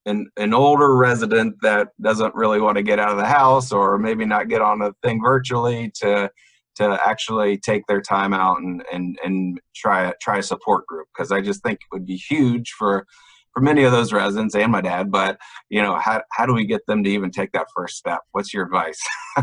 an, 0.06 0.28
an 0.38 0.54
older 0.54 0.96
resident 0.96 1.56
that 1.62 1.90
doesn't 2.02 2.34
really 2.36 2.60
want 2.60 2.78
to 2.78 2.84
get 2.84 3.00
out 3.00 3.12
of 3.12 3.18
the 3.18 3.26
house 3.26 3.72
or 3.72 3.98
maybe 3.98 4.26
not 4.26 4.50
get 4.50 4.62
on 4.62 4.82
a 4.82 4.92
thing 5.04 5.22
virtually 5.24 5.92
to 6.02 6.30
to 6.74 6.98
actually 7.06 7.58
take 7.58 7.86
their 7.88 8.02
time 8.02 8.34
out 8.34 8.58
and 8.62 8.84
and, 8.92 9.18
and 9.24 9.60
try 9.76 10.06
a, 10.06 10.14
try 10.22 10.38
a 10.40 10.44
support 10.44 10.86
group 10.88 11.08
because 11.14 11.32
I 11.32 11.42
just 11.42 11.62
think 11.64 11.80
it 11.82 11.94
would 11.94 12.06
be 12.06 12.16
huge 12.16 12.70
for 12.78 13.06
for 13.54 13.62
many 13.62 13.84
of 13.84 13.92
those 13.92 14.14
residents 14.14 14.56
and 14.56 14.72
my 14.72 14.82
dad 14.82 15.12
but 15.12 15.38
you 15.70 15.82
know 15.82 15.98
how, 16.00 16.22
how 16.32 16.46
do 16.46 16.54
we 16.54 16.66
get 16.66 16.86
them 16.88 17.04
to 17.04 17.10
even 17.10 17.30
take 17.30 17.52
that 17.52 17.68
first 17.76 17.98
step 17.98 18.20
what's 18.32 18.54
your 18.54 18.66
advice 18.66 19.00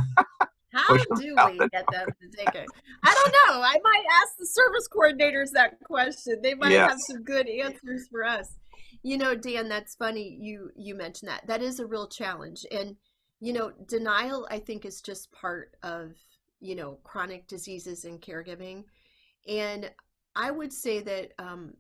how 0.73 0.97
do 0.97 1.05
we 1.17 1.27
the 1.35 1.69
get 1.71 1.85
them 1.93 2.09
to 2.21 2.37
take 2.37 2.55
it 2.55 2.67
i 3.05 3.13
don't 3.23 3.33
know 3.33 3.61
i 3.63 3.75
might 3.85 4.05
ask 4.23 4.35
the 4.39 4.47
service 4.47 4.89
coordinators 4.89 5.51
that 5.51 5.79
question 5.81 6.39
they 6.43 6.55
might 6.55 6.71
yes. 6.71 6.89
have 6.91 6.99
some 7.07 7.23
good 7.23 7.47
answers 7.49 8.07
for 8.11 8.25
us 8.25 8.55
you 9.03 9.17
know 9.17 9.35
dan 9.35 9.69
that's 9.69 9.95
funny 9.95 10.37
you 10.41 10.71
you 10.77 10.95
mentioned 10.95 11.31
that 11.31 11.47
that 11.47 11.63
is 11.63 11.81
a 11.81 11.87
real 11.87 12.07
challenge 12.09 12.65
and 12.71 12.97
you 13.41 13.53
know 13.53 13.73
denial 13.87 14.47
i 14.51 14.59
think 14.59 14.85
is 14.85 15.01
just 15.01 15.31
part 15.33 15.77
of 15.83 16.13
you 16.61 16.75
know 16.75 16.99
chronic 17.05 17.47
diseases 17.47 18.05
and 18.05 18.21
caregiving 18.21 18.85
and 19.49 19.91
i 20.37 20.51
would 20.51 20.73
say 20.73 21.01
that 21.01 21.33
um, 21.39 21.75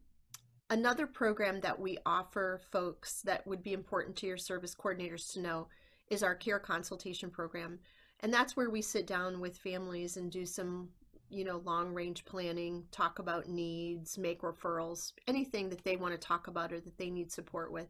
another 0.71 1.07
program 1.07 1.61
that 1.61 1.79
we 1.79 1.99
offer 2.07 2.61
folks 2.71 3.23
that 3.23 3.47
would 3.47 3.62
be 3.62 3.73
important 3.73 4.15
to 4.17 4.27
your 4.27 4.37
service 4.37 4.75
coordinators 4.75 5.33
to 5.33 5.41
know 5.41 5.67
is 6.11 6.23
our 6.23 6.35
care 6.35 6.59
consultation 6.59 7.31
program 7.31 7.79
and 8.21 8.33
that's 8.35 8.57
where 8.57 8.71
we 8.71 8.83
sit 8.83 9.07
down 9.07 9.41
with 9.41 9.57
families 9.59 10.17
and 10.17 10.31
do 10.31 10.45
some 10.45 10.88
you 11.30 11.44
know, 11.44 11.58
long 11.64 11.92
range 11.92 12.25
planning, 12.25 12.85
talk 12.90 13.18
about 13.18 13.49
needs, 13.49 14.16
make 14.16 14.42
referrals, 14.42 15.12
anything 15.26 15.68
that 15.68 15.82
they 15.85 15.97
want 15.97 16.12
to 16.14 16.18
talk 16.18 16.49
about 16.49 16.73
or 16.73 16.80
that 16.80 16.97
they 16.97 17.11
need 17.11 17.30
support 17.30 17.70
with. 17.70 17.88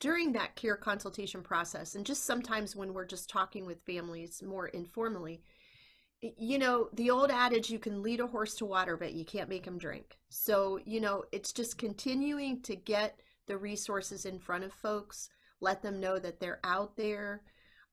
During 0.00 0.32
that 0.32 0.56
care 0.56 0.76
consultation 0.76 1.42
process, 1.42 1.94
and 1.94 2.04
just 2.04 2.24
sometimes 2.26 2.76
when 2.76 2.92
we're 2.92 3.06
just 3.06 3.30
talking 3.30 3.64
with 3.66 3.80
families 3.86 4.42
more 4.42 4.66
informally, 4.68 5.42
you 6.20 6.58
know, 6.58 6.88
the 6.94 7.10
old 7.10 7.30
adage 7.30 7.70
you 7.70 7.78
can 7.78 8.02
lead 8.02 8.20
a 8.20 8.26
horse 8.26 8.54
to 8.56 8.64
water, 8.66 8.96
but 8.96 9.12
you 9.12 9.24
can't 9.24 9.48
make 9.48 9.66
him 9.66 9.78
drink. 9.78 10.16
So, 10.28 10.78
you 10.84 11.00
know, 11.00 11.24
it's 11.30 11.52
just 11.52 11.78
continuing 11.78 12.62
to 12.62 12.74
get 12.74 13.20
the 13.46 13.56
resources 13.56 14.26
in 14.26 14.38
front 14.38 14.64
of 14.64 14.72
folks, 14.72 15.28
let 15.60 15.82
them 15.82 16.00
know 16.00 16.18
that 16.18 16.40
they're 16.40 16.60
out 16.64 16.96
there. 16.96 17.42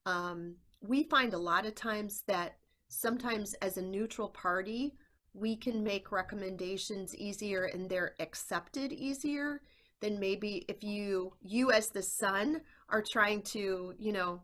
Um, 0.06 0.56
we 0.82 1.04
find 1.04 1.34
a 1.34 1.38
lot 1.38 1.66
of 1.66 1.76
times 1.76 2.24
that 2.28 2.56
sometimes 2.94 3.54
as 3.56 3.78
a 3.78 3.82
neutral 3.82 4.30
party, 4.30 4.94
we 5.34 5.56
can 5.56 5.84
make 5.84 6.12
recommendations 6.12 7.16
easier 7.16 7.66
and 7.66 7.90
they're 7.90 8.14
accepted 8.20 8.92
easier 8.94 9.62
than 10.00 10.20
maybe 10.20 10.64
if 10.70 10.84
you 10.84 11.34
you 11.42 11.72
as 11.72 11.90
the 11.90 12.02
son 12.04 12.62
are 12.90 13.02
trying 13.02 13.42
to 13.42 13.96
you 13.98 14.12
know 14.12 14.40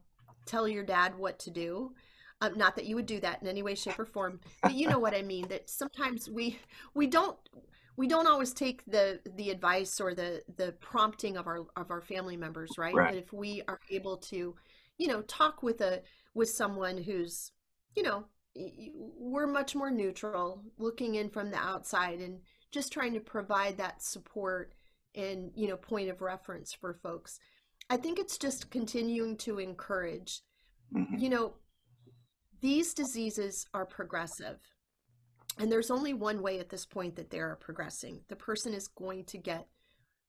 tell 0.48 0.68
your 0.68 0.84
dad 0.84 1.13
what 1.15 1.38
to 1.38 1.51
do 1.51 1.91
um, 2.41 2.58
not 2.58 2.75
that 2.75 2.86
you 2.86 2.96
would 2.96 3.06
do 3.06 3.20
that 3.20 3.39
in 3.41 3.48
any 3.48 3.62
way 3.62 3.75
shape 3.75 4.00
or 4.00 4.06
form 4.06 4.39
but 4.63 4.74
you 4.74 4.88
know 4.89 4.98
what 4.98 5.13
i 5.13 5.22
mean 5.22 5.46
that 5.50 5.70
sometimes 5.70 6.27
we 6.29 6.58
we 6.96 7.06
don't 7.06 7.38
we 7.98 8.08
don't 8.08 8.25
always 8.25 8.51
take 8.53 8.84
the 8.86 9.20
the 9.36 9.50
advice 9.51 10.00
or 10.01 10.15
the 10.15 10.41
the 10.58 10.72
prompting 10.79 11.36
of 11.38 11.46
our 11.46 11.68
of 11.75 11.91
our 11.91 12.01
family 12.01 12.38
members 12.38 12.72
right, 12.79 12.96
right. 12.96 13.10
but 13.12 13.20
if 13.22 13.32
we 13.34 13.62
are 13.68 13.79
able 13.91 14.15
to 14.18 14.56
you 14.98 15.08
know 15.08 15.22
talk 15.24 15.62
with 15.62 15.82
a 15.82 16.01
with 16.34 16.50
someone 16.50 16.98
who's 16.98 17.51
you 17.96 18.01
know 18.01 18.25
we're 18.56 19.48
much 19.48 19.75
more 19.75 19.91
neutral 19.91 20.63
looking 20.77 21.15
in 21.15 21.29
from 21.29 21.51
the 21.51 21.58
outside 21.58 22.20
and 22.20 22.39
just 22.72 22.91
trying 22.91 23.13
to 23.13 23.20
provide 23.20 23.77
that 23.77 24.01
support 24.01 24.74
and 25.15 25.51
you 25.56 25.68
know 25.68 25.75
point 25.77 26.10
of 26.10 26.22
reference 26.22 26.74
for 26.74 26.94
folks 27.03 27.39
i 27.89 27.98
think 27.98 28.18
it's 28.20 28.38
just 28.38 28.70
continuing 28.72 29.36
to 29.38 29.60
encourage 29.60 30.41
mm-hmm. 30.96 31.18
you 31.18 31.29
know 31.29 31.53
these 32.62 32.94
diseases 32.94 33.65
are 33.74 33.86
progressive 33.86 34.58
and 35.60 35.72
there's 35.72 35.91
only 35.91 36.13
one 36.13 36.41
way 36.41 36.60
at 36.60 36.70
this 36.70 36.86
point 36.86 37.15
that 37.15 37.29
they 37.29 37.39
are 37.39 37.56
progressing 37.58 38.22
the 38.29 38.36
person 38.36 38.74
is 38.74 38.88
going 38.88 39.24
to 39.25 39.38
get 39.38 39.68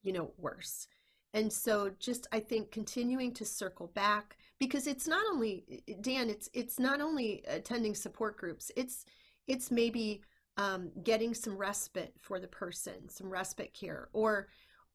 you 0.03 0.13
know 0.13 0.33
worse 0.39 0.87
and 1.35 1.51
so 1.53 1.91
just 1.99 2.27
i 2.33 2.41
think 2.41 2.71
continuing 2.71 3.33
to 3.33 3.45
circle 3.47 3.91
back 3.95 4.37
because 4.61 4.87
it's 4.87 5.09
not 5.09 5.23
only 5.33 5.65
eh, 5.73 5.77
eh, 5.89 5.95
Dan, 6.01 6.31
it's 6.31 6.49
it's 6.53 6.79
not 6.79 7.01
only 7.01 7.43
attending 7.49 7.95
support 7.97 8.37
groups. 8.37 8.71
It's 8.77 9.07
it's 9.49 9.73
maybe 9.73 10.23
um, 10.59 10.91
getting 11.03 11.35
some 11.35 11.57
respite 11.57 12.13
for 12.21 12.39
the 12.39 12.47
person, 12.47 13.09
some 13.09 13.29
respite 13.29 13.73
care, 13.75 14.09
or 14.13 14.47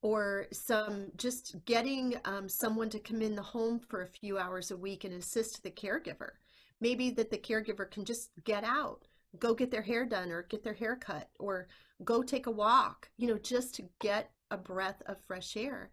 or 0.02 0.46
some 0.54 1.08
just 1.18 1.56
getting 1.66 2.14
um, 2.26 2.48
someone 2.48 2.90
to 2.92 3.00
come 3.00 3.22
in 3.24 3.36
the 3.36 3.42
home 3.42 3.80
for 3.90 4.04
a 4.04 4.08
few 4.08 4.38
hours 4.38 4.70
a 4.72 4.78
week 4.78 5.04
and 5.04 5.16
assist 5.16 5.62
the 5.64 5.72
caregiver. 5.72 6.30
Maybe 6.80 7.10
that 7.12 7.32
the 7.32 7.38
caregiver 7.38 7.90
can 7.90 8.06
just 8.06 8.30
get 8.44 8.64
out, 8.64 9.08
go 9.40 9.56
get 9.56 9.72
their 9.72 9.82
hair 9.82 10.06
done, 10.06 10.30
or 10.32 10.44
get 10.44 10.64
their 10.64 10.74
hair 10.76 10.96
cut, 10.96 11.30
or 11.40 11.68
go 12.04 12.22
take 12.22 12.46
a 12.46 12.52
walk. 12.52 13.10
You 13.18 13.30
know, 13.30 13.40
just 13.40 13.74
to 13.76 13.90
get 14.00 14.30
a 14.52 14.58
breath 14.58 15.02
of 15.08 15.16
fresh 15.26 15.58
air. 15.58 15.90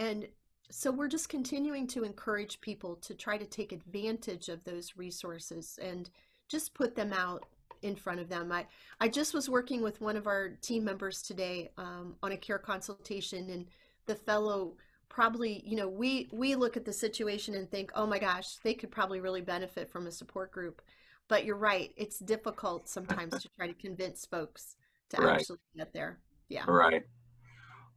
And 0.00 0.26
so 0.70 0.90
we're 0.90 1.08
just 1.08 1.28
continuing 1.28 1.86
to 1.86 2.04
encourage 2.04 2.60
people 2.60 2.96
to 2.96 3.14
try 3.14 3.36
to 3.36 3.44
take 3.46 3.72
advantage 3.72 4.48
of 4.48 4.62
those 4.64 4.94
resources 4.96 5.78
and 5.82 6.10
just 6.48 6.74
put 6.74 6.94
them 6.94 7.12
out 7.12 7.44
in 7.82 7.94
front 7.94 8.20
of 8.20 8.28
them. 8.28 8.50
I, 8.50 8.66
I 9.00 9.08
just 9.08 9.34
was 9.34 9.48
working 9.48 9.82
with 9.82 10.00
one 10.00 10.16
of 10.16 10.26
our 10.26 10.50
team 10.62 10.84
members 10.84 11.22
today 11.22 11.70
um, 11.78 12.16
on 12.22 12.32
a 12.32 12.36
care 12.36 12.58
consultation 12.58 13.50
and 13.50 13.66
the 14.06 14.14
fellow 14.14 14.74
probably, 15.08 15.62
you 15.64 15.76
know, 15.76 15.88
we, 15.88 16.28
we 16.32 16.54
look 16.54 16.76
at 16.76 16.84
the 16.84 16.92
situation 16.92 17.54
and 17.54 17.70
think, 17.70 17.92
oh 17.94 18.06
my 18.06 18.18
gosh, 18.18 18.56
they 18.64 18.74
could 18.74 18.90
probably 18.90 19.20
really 19.20 19.40
benefit 19.40 19.88
from 19.90 20.06
a 20.06 20.10
support 20.12 20.50
group. 20.52 20.82
But 21.28 21.44
you're 21.44 21.56
right, 21.56 21.92
it's 21.96 22.18
difficult 22.18 22.88
sometimes 22.88 23.40
to 23.42 23.48
try 23.58 23.66
to 23.66 23.74
convince 23.74 24.24
folks 24.26 24.76
to 25.10 25.20
right. 25.22 25.40
actually 25.40 25.58
get 25.76 25.92
there. 25.92 26.18
Yeah. 26.48 26.64
Right. 26.66 27.02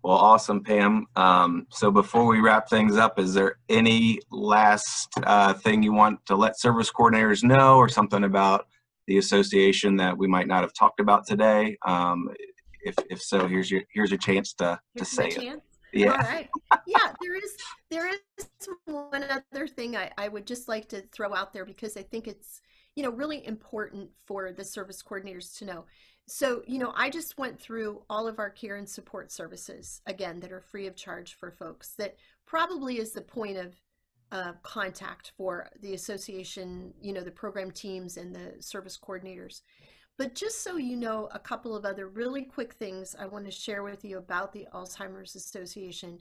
Well, 0.04 0.16
awesome, 0.18 0.64
Pam. 0.64 1.08
Um, 1.18 1.68
so 1.72 1.92
before 1.92 2.26
we 2.26 2.40
wrap 2.40 2.70
things 2.70 2.96
up, 2.96 3.20
is 3.20 3.34
there 3.34 3.58
any 3.68 4.20
last 4.32 5.10
uh, 5.24 5.54
thing 5.54 5.84
you 5.84 5.92
want 5.92 6.26
to 6.28 6.36
let 6.36 6.58
service 6.58 6.90
coordinators 6.92 7.44
know 7.44 7.76
or 7.76 7.90
something 7.90 8.24
about 8.24 8.68
the 9.08 9.18
association 9.18 9.98
that 9.98 10.18
we 10.18 10.26
might 10.26 10.48
not 10.48 10.62
have 10.62 10.72
talked 10.74 11.02
about 11.02 11.28
today? 11.28 11.78
Um, 11.86 12.30
if, 12.82 12.96
if 13.10 13.22
so, 13.22 13.46
here's 13.46 13.70
your, 13.70 13.82
here's 13.92 14.10
your 14.12 14.20
chance 14.20 14.54
to, 14.54 14.80
here's 14.96 15.10
to 15.10 15.16
say 15.16 15.28
it. 15.30 15.60
Yeah. 15.92 16.12
All 16.12 16.18
right. 16.20 16.50
Yeah, 16.86 17.12
there 17.20 17.36
is 17.36 17.56
there 17.90 18.08
is 18.08 18.20
one 18.86 19.24
other 19.54 19.68
thing 19.68 19.98
I, 19.98 20.12
I 20.20 20.28
would 20.28 20.46
just 20.46 20.68
like 20.68 20.88
to 20.90 21.02
throw 21.12 21.34
out 21.34 21.52
there 21.52 21.66
because 21.66 21.98
I 21.98 22.04
think 22.04 22.28
it's, 22.28 22.62
you 22.96 23.02
know, 23.02 23.10
really 23.10 23.46
important 23.48 24.12
for 24.28 24.52
the 24.52 24.64
service 24.64 25.02
coordinators 25.02 25.58
to 25.58 25.66
know 25.66 25.86
so, 26.30 26.62
you 26.68 26.78
know, 26.78 26.94
I 26.96 27.10
just 27.10 27.40
went 27.40 27.60
through 27.60 28.04
all 28.08 28.28
of 28.28 28.38
our 28.38 28.52
care 28.52 28.76
and 28.76 28.88
support 28.88 29.32
services 29.32 30.02
again 30.06 30.40
that 30.42 30.52
are 30.52 30.62
free 30.62 30.86
of 30.86 30.96
charge 30.96 31.34
for 31.34 31.50
folks. 31.50 31.94
That 31.98 32.18
probably 32.46 33.00
is 33.00 33.14
the 33.14 33.22
point 33.22 33.58
of 33.58 33.74
uh, 34.32 34.52
contact 34.62 35.32
for 35.36 35.68
the 35.82 35.96
association, 35.96 36.94
you 37.02 37.14
know, 37.14 37.22
the 37.22 37.32
program 37.32 37.72
teams 37.72 38.16
and 38.18 38.36
the 38.36 38.58
service 38.62 38.96
coordinators. 38.96 39.62
But 40.20 40.36
just 40.36 40.64
so 40.64 40.78
you 40.78 40.98
know, 40.98 41.30
a 41.34 41.40
couple 41.40 41.76
of 41.76 41.84
other 41.84 42.08
really 42.08 42.44
quick 42.44 42.74
things 42.74 43.16
I 43.18 43.26
want 43.26 43.46
to 43.46 43.52
share 43.52 43.82
with 43.82 44.06
you 44.06 44.20
about 44.20 44.54
the 44.54 44.68
Alzheimer's 44.72 45.34
Association. 45.34 46.20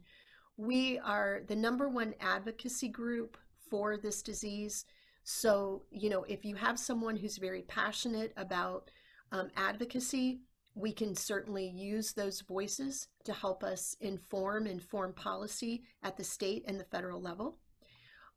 We 0.56 0.98
are 1.00 1.42
the 1.48 1.56
number 1.56 1.86
one 1.90 2.14
advocacy 2.20 2.88
group 2.88 3.36
for 3.68 3.98
this 3.98 4.22
disease. 4.22 4.86
So, 5.24 5.82
you 5.90 6.08
know, 6.08 6.22
if 6.22 6.46
you 6.46 6.54
have 6.54 6.78
someone 6.78 7.16
who's 7.16 7.36
very 7.36 7.60
passionate 7.62 8.32
about 8.38 8.90
um, 9.32 9.48
advocacy, 9.56 10.40
we 10.74 10.92
can 10.92 11.14
certainly 11.14 11.66
use 11.68 12.12
those 12.12 12.40
voices 12.42 13.08
to 13.24 13.32
help 13.32 13.64
us 13.64 13.96
inform 14.00 14.66
and 14.66 14.82
form 14.82 15.12
policy 15.12 15.82
at 16.02 16.16
the 16.16 16.24
state 16.24 16.64
and 16.66 16.78
the 16.78 16.84
federal 16.84 17.20
level. 17.20 17.58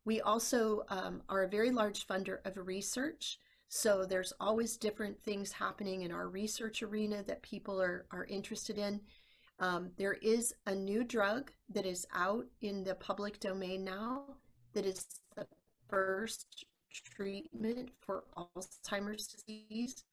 We 0.06 0.22
also 0.22 0.84
um, 0.90 1.22
are 1.30 1.44
a 1.44 1.50
very 1.50 1.70
large 1.72 2.08
funder 2.08 2.38
of 2.46 2.58
research. 2.66 3.38
So 3.70 4.04
there's 4.06 4.34
always 4.40 4.76
different 4.76 5.22
things 5.24 5.52
happening 5.52 6.02
in 6.02 6.12
our 6.12 6.28
research 6.28 6.82
arena 6.84 7.24
that 7.28 7.42
people 7.44 7.80
are, 7.82 8.06
are 8.12 8.26
interested 8.26 8.78
in. 8.78 9.00
Um, 9.60 9.92
there 9.98 10.14
is 10.14 10.54
a 10.66 10.74
new 10.74 11.04
drug 11.04 11.52
that 11.72 11.86
is 11.86 12.08
out 12.14 12.46
in 12.62 12.84
the 12.84 12.96
public 12.96 13.40
domain 13.40 13.84
now 13.84 14.24
that 14.74 14.86
is 14.88 15.06
the 15.36 15.46
first 15.88 16.66
treatment 17.16 17.90
for 18.02 18.24
Alzheimer's 18.36 19.28
disease 19.28 20.04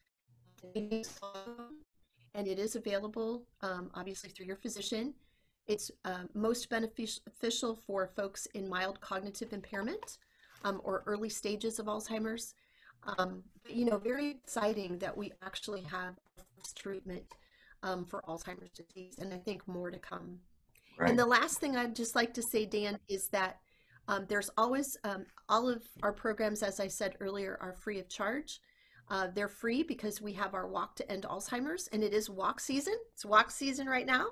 and 0.74 2.46
it 2.46 2.58
is 2.58 2.76
available 2.76 3.42
um, 3.62 3.90
obviously 3.94 4.30
through 4.30 4.46
your 4.46 4.56
physician. 4.56 5.14
It's 5.66 5.90
uh, 6.04 6.22
most 6.34 6.68
beneficial 6.70 7.78
for 7.86 8.08
folks 8.16 8.46
in 8.54 8.68
mild 8.68 9.00
cognitive 9.00 9.52
impairment 9.52 10.18
um, 10.64 10.80
or 10.82 11.02
early 11.06 11.28
stages 11.28 11.78
of 11.78 11.86
Alzheimer's. 11.86 12.54
Um, 13.18 13.42
but, 13.62 13.74
you 13.74 13.84
know, 13.84 13.98
very 13.98 14.30
exciting 14.30 14.98
that 14.98 15.16
we 15.16 15.32
actually 15.42 15.82
have 15.82 16.14
treatment 16.74 17.22
um, 17.82 18.04
for 18.04 18.20
Alzheimer's 18.28 18.70
disease, 18.70 19.14
and 19.18 19.32
I 19.32 19.38
think 19.38 19.66
more 19.66 19.90
to 19.90 19.98
come. 19.98 20.38
Right. 20.98 21.08
And 21.08 21.18
the 21.18 21.24
last 21.24 21.60
thing 21.60 21.76
I'd 21.76 21.96
just 21.96 22.14
like 22.14 22.34
to 22.34 22.42
say, 22.42 22.66
Dan, 22.66 22.98
is 23.08 23.28
that 23.28 23.58
um, 24.06 24.26
there's 24.28 24.50
always 24.58 24.98
all 25.48 25.68
of 25.68 25.82
our 26.02 26.12
programs, 26.12 26.62
as 26.62 26.78
I 26.80 26.88
said 26.88 27.14
earlier, 27.20 27.56
are 27.62 27.72
free 27.72 28.00
of 28.00 28.08
charge. 28.08 28.60
Uh, 29.10 29.28
they're 29.34 29.48
free 29.48 29.82
because 29.82 30.20
we 30.20 30.32
have 30.34 30.54
our 30.54 30.66
walk 30.66 30.94
to 30.96 31.10
end 31.12 31.24
Alzheimer's, 31.24 31.88
and 31.88 32.04
it 32.04 32.12
is 32.12 32.28
walk 32.28 32.60
season. 32.60 32.94
It's 33.14 33.24
walk 33.24 33.50
season 33.50 33.86
right 33.86 34.06
now. 34.06 34.26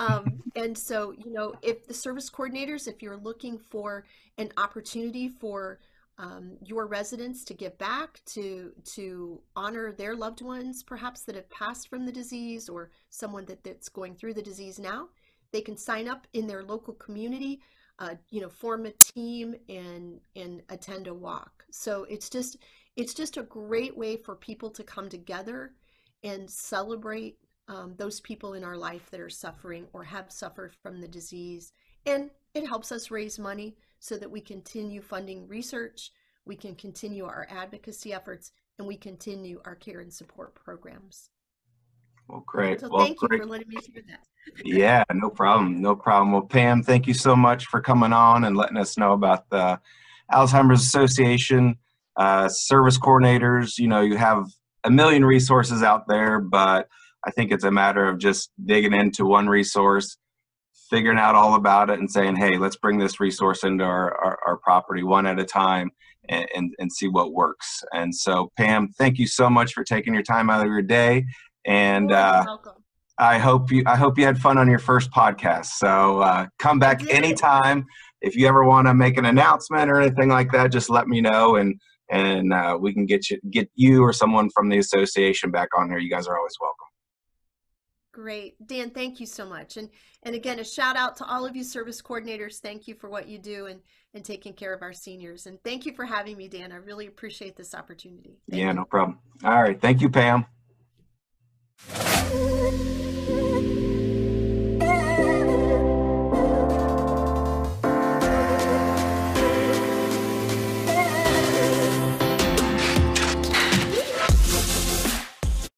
Um, 0.00 0.42
and 0.56 0.76
so, 0.76 1.12
you 1.12 1.32
know, 1.32 1.54
if 1.62 1.86
the 1.86 1.94
service 1.94 2.28
coordinators, 2.28 2.86
if 2.86 3.02
you're 3.02 3.16
looking 3.16 3.58
for 3.58 4.04
an 4.38 4.50
opportunity 4.56 5.28
for 5.28 5.78
um, 6.18 6.58
your 6.62 6.86
residents 6.86 7.42
to 7.44 7.54
give 7.54 7.76
back 7.78 8.20
to 8.26 8.72
to 8.94 9.40
honor 9.56 9.92
their 9.92 10.14
loved 10.14 10.42
ones, 10.42 10.82
perhaps 10.82 11.22
that 11.22 11.34
have 11.34 11.48
passed 11.48 11.88
from 11.88 12.04
the 12.04 12.12
disease, 12.12 12.68
or 12.68 12.90
someone 13.08 13.46
that, 13.46 13.64
that's 13.64 13.88
going 13.88 14.14
through 14.14 14.34
the 14.34 14.42
disease 14.42 14.78
now, 14.78 15.08
they 15.52 15.62
can 15.62 15.76
sign 15.76 16.06
up 16.06 16.26
in 16.34 16.46
their 16.46 16.62
local 16.62 16.94
community. 16.94 17.60
Uh, 17.98 18.14
you 18.30 18.40
know, 18.40 18.48
form 18.48 18.84
a 18.86 18.90
team 18.92 19.54
and 19.70 20.18
and 20.36 20.60
attend 20.70 21.06
a 21.06 21.14
walk. 21.14 21.62
So 21.70 22.04
it's 22.04 22.28
just 22.28 22.56
it's 22.96 23.14
just 23.14 23.36
a 23.36 23.42
great 23.44 23.96
way 23.96 24.16
for 24.16 24.34
people 24.34 24.70
to 24.70 24.82
come 24.82 25.08
together 25.08 25.72
and 26.24 26.48
celebrate 26.50 27.36
um, 27.68 27.94
those 27.96 28.20
people 28.20 28.54
in 28.54 28.64
our 28.64 28.76
life 28.76 29.10
that 29.10 29.20
are 29.20 29.30
suffering 29.30 29.86
or 29.92 30.02
have 30.04 30.30
suffered 30.30 30.74
from 30.82 31.00
the 31.00 31.08
disease. 31.08 31.72
And 32.06 32.30
it 32.54 32.66
helps 32.66 32.92
us 32.92 33.10
raise 33.10 33.38
money 33.38 33.76
so 33.98 34.16
that 34.18 34.30
we 34.30 34.40
continue 34.40 35.00
funding 35.00 35.46
research, 35.48 36.10
we 36.44 36.56
can 36.56 36.74
continue 36.74 37.24
our 37.24 37.46
advocacy 37.48 38.12
efforts, 38.12 38.52
and 38.78 38.86
we 38.86 38.96
continue 38.96 39.60
our 39.64 39.76
care 39.76 40.00
and 40.00 40.12
support 40.12 40.54
programs. 40.54 41.30
Well, 42.28 42.42
great. 42.46 42.80
So 42.80 42.88
well, 42.90 43.04
thank 43.04 43.18
great. 43.18 43.38
you 43.38 43.42
for 43.44 43.48
letting 43.48 43.68
me 43.68 43.76
share 43.76 44.02
that. 44.08 44.66
yeah, 44.66 45.04
no 45.14 45.30
problem. 45.30 45.80
No 45.80 45.94
problem. 45.94 46.32
Well, 46.32 46.42
Pam, 46.42 46.82
thank 46.82 47.06
you 47.06 47.14
so 47.14 47.34
much 47.36 47.66
for 47.66 47.80
coming 47.80 48.12
on 48.12 48.44
and 48.44 48.56
letting 48.56 48.76
us 48.76 48.98
know 48.98 49.12
about 49.12 49.48
the 49.50 49.80
Alzheimer's 50.32 50.82
Association 50.82 51.76
uh, 52.16 52.48
service 52.48 52.98
coordinators, 52.98 53.78
you 53.78 53.88
know, 53.88 54.00
you 54.02 54.16
have 54.16 54.46
a 54.84 54.90
million 54.90 55.24
resources 55.24 55.82
out 55.82 56.06
there, 56.08 56.40
but 56.40 56.88
I 57.24 57.30
think 57.30 57.52
it's 57.52 57.64
a 57.64 57.70
matter 57.70 58.08
of 58.08 58.18
just 58.18 58.50
digging 58.64 58.92
into 58.92 59.24
one 59.24 59.48
resource, 59.48 60.16
figuring 60.90 61.18
out 61.18 61.34
all 61.34 61.54
about 61.54 61.88
it, 61.90 61.98
and 62.00 62.10
saying, 62.10 62.36
hey, 62.36 62.58
let's 62.58 62.76
bring 62.76 62.98
this 62.98 63.20
resource 63.20 63.62
into 63.64 63.84
our, 63.84 64.14
our, 64.16 64.38
our 64.46 64.56
property 64.58 65.02
one 65.02 65.26
at 65.26 65.38
a 65.38 65.44
time 65.44 65.90
and, 66.28 66.46
and, 66.54 66.74
and 66.78 66.92
see 66.92 67.08
what 67.08 67.32
works. 67.32 67.82
And 67.92 68.14
so, 68.14 68.50
Pam, 68.56 68.88
thank 68.98 69.18
you 69.18 69.26
so 69.26 69.48
much 69.48 69.72
for 69.72 69.84
taking 69.84 70.12
your 70.12 70.24
time 70.24 70.50
out 70.50 70.60
of 70.62 70.66
your 70.66 70.82
day. 70.82 71.26
And 71.64 72.10
uh, 72.10 72.42
welcome. 72.44 72.72
I 73.18 73.38
hope 73.38 73.70
you 73.70 73.84
I 73.86 73.94
hope 73.94 74.18
you 74.18 74.24
had 74.24 74.38
fun 74.38 74.58
on 74.58 74.68
your 74.68 74.80
first 74.80 75.12
podcast. 75.12 75.66
So 75.66 76.18
uh, 76.20 76.46
come 76.58 76.80
back 76.80 77.08
anytime. 77.08 77.84
If 78.20 78.34
you 78.34 78.48
ever 78.48 78.64
want 78.64 78.88
to 78.88 78.94
make 78.94 79.16
an 79.16 79.26
announcement 79.26 79.88
or 79.90 80.00
anything 80.00 80.28
like 80.28 80.50
that, 80.52 80.72
just 80.72 80.90
let 80.90 81.06
me 81.06 81.20
know 81.20 81.56
and 81.56 81.78
and 82.12 82.52
uh, 82.52 82.78
we 82.80 82.92
can 82.92 83.06
get 83.06 83.28
you 83.30 83.40
get 83.50 83.68
you 83.74 84.02
or 84.02 84.12
someone 84.12 84.50
from 84.50 84.68
the 84.68 84.78
association 84.78 85.50
back 85.50 85.70
on 85.76 85.88
here. 85.88 85.98
You 85.98 86.10
guys 86.10 86.26
are 86.28 86.36
always 86.38 86.54
welcome. 86.60 86.76
Great, 88.12 88.54
Dan. 88.66 88.90
Thank 88.90 89.18
you 89.18 89.26
so 89.26 89.46
much, 89.46 89.78
and 89.78 89.88
and 90.22 90.34
again 90.34 90.58
a 90.58 90.64
shout 90.64 90.96
out 90.96 91.16
to 91.16 91.24
all 91.24 91.46
of 91.46 91.56
you 91.56 91.64
service 91.64 92.02
coordinators. 92.02 92.58
Thank 92.58 92.86
you 92.86 92.94
for 92.94 93.08
what 93.08 93.28
you 93.28 93.38
do 93.38 93.66
and 93.66 93.80
and 94.14 94.22
taking 94.22 94.52
care 94.52 94.74
of 94.74 94.82
our 94.82 94.92
seniors. 94.92 95.46
And 95.46 95.58
thank 95.64 95.86
you 95.86 95.94
for 95.94 96.04
having 96.04 96.36
me, 96.36 96.46
Dan. 96.48 96.70
I 96.70 96.76
really 96.76 97.06
appreciate 97.06 97.56
this 97.56 97.74
opportunity. 97.74 98.36
Thank 98.50 98.60
yeah, 98.60 98.68
you. 98.68 98.74
no 98.74 98.84
problem. 98.84 99.18
All 99.42 99.62
right, 99.62 99.80
thank 99.80 100.02
you, 100.02 100.10
Pam. 100.10 100.44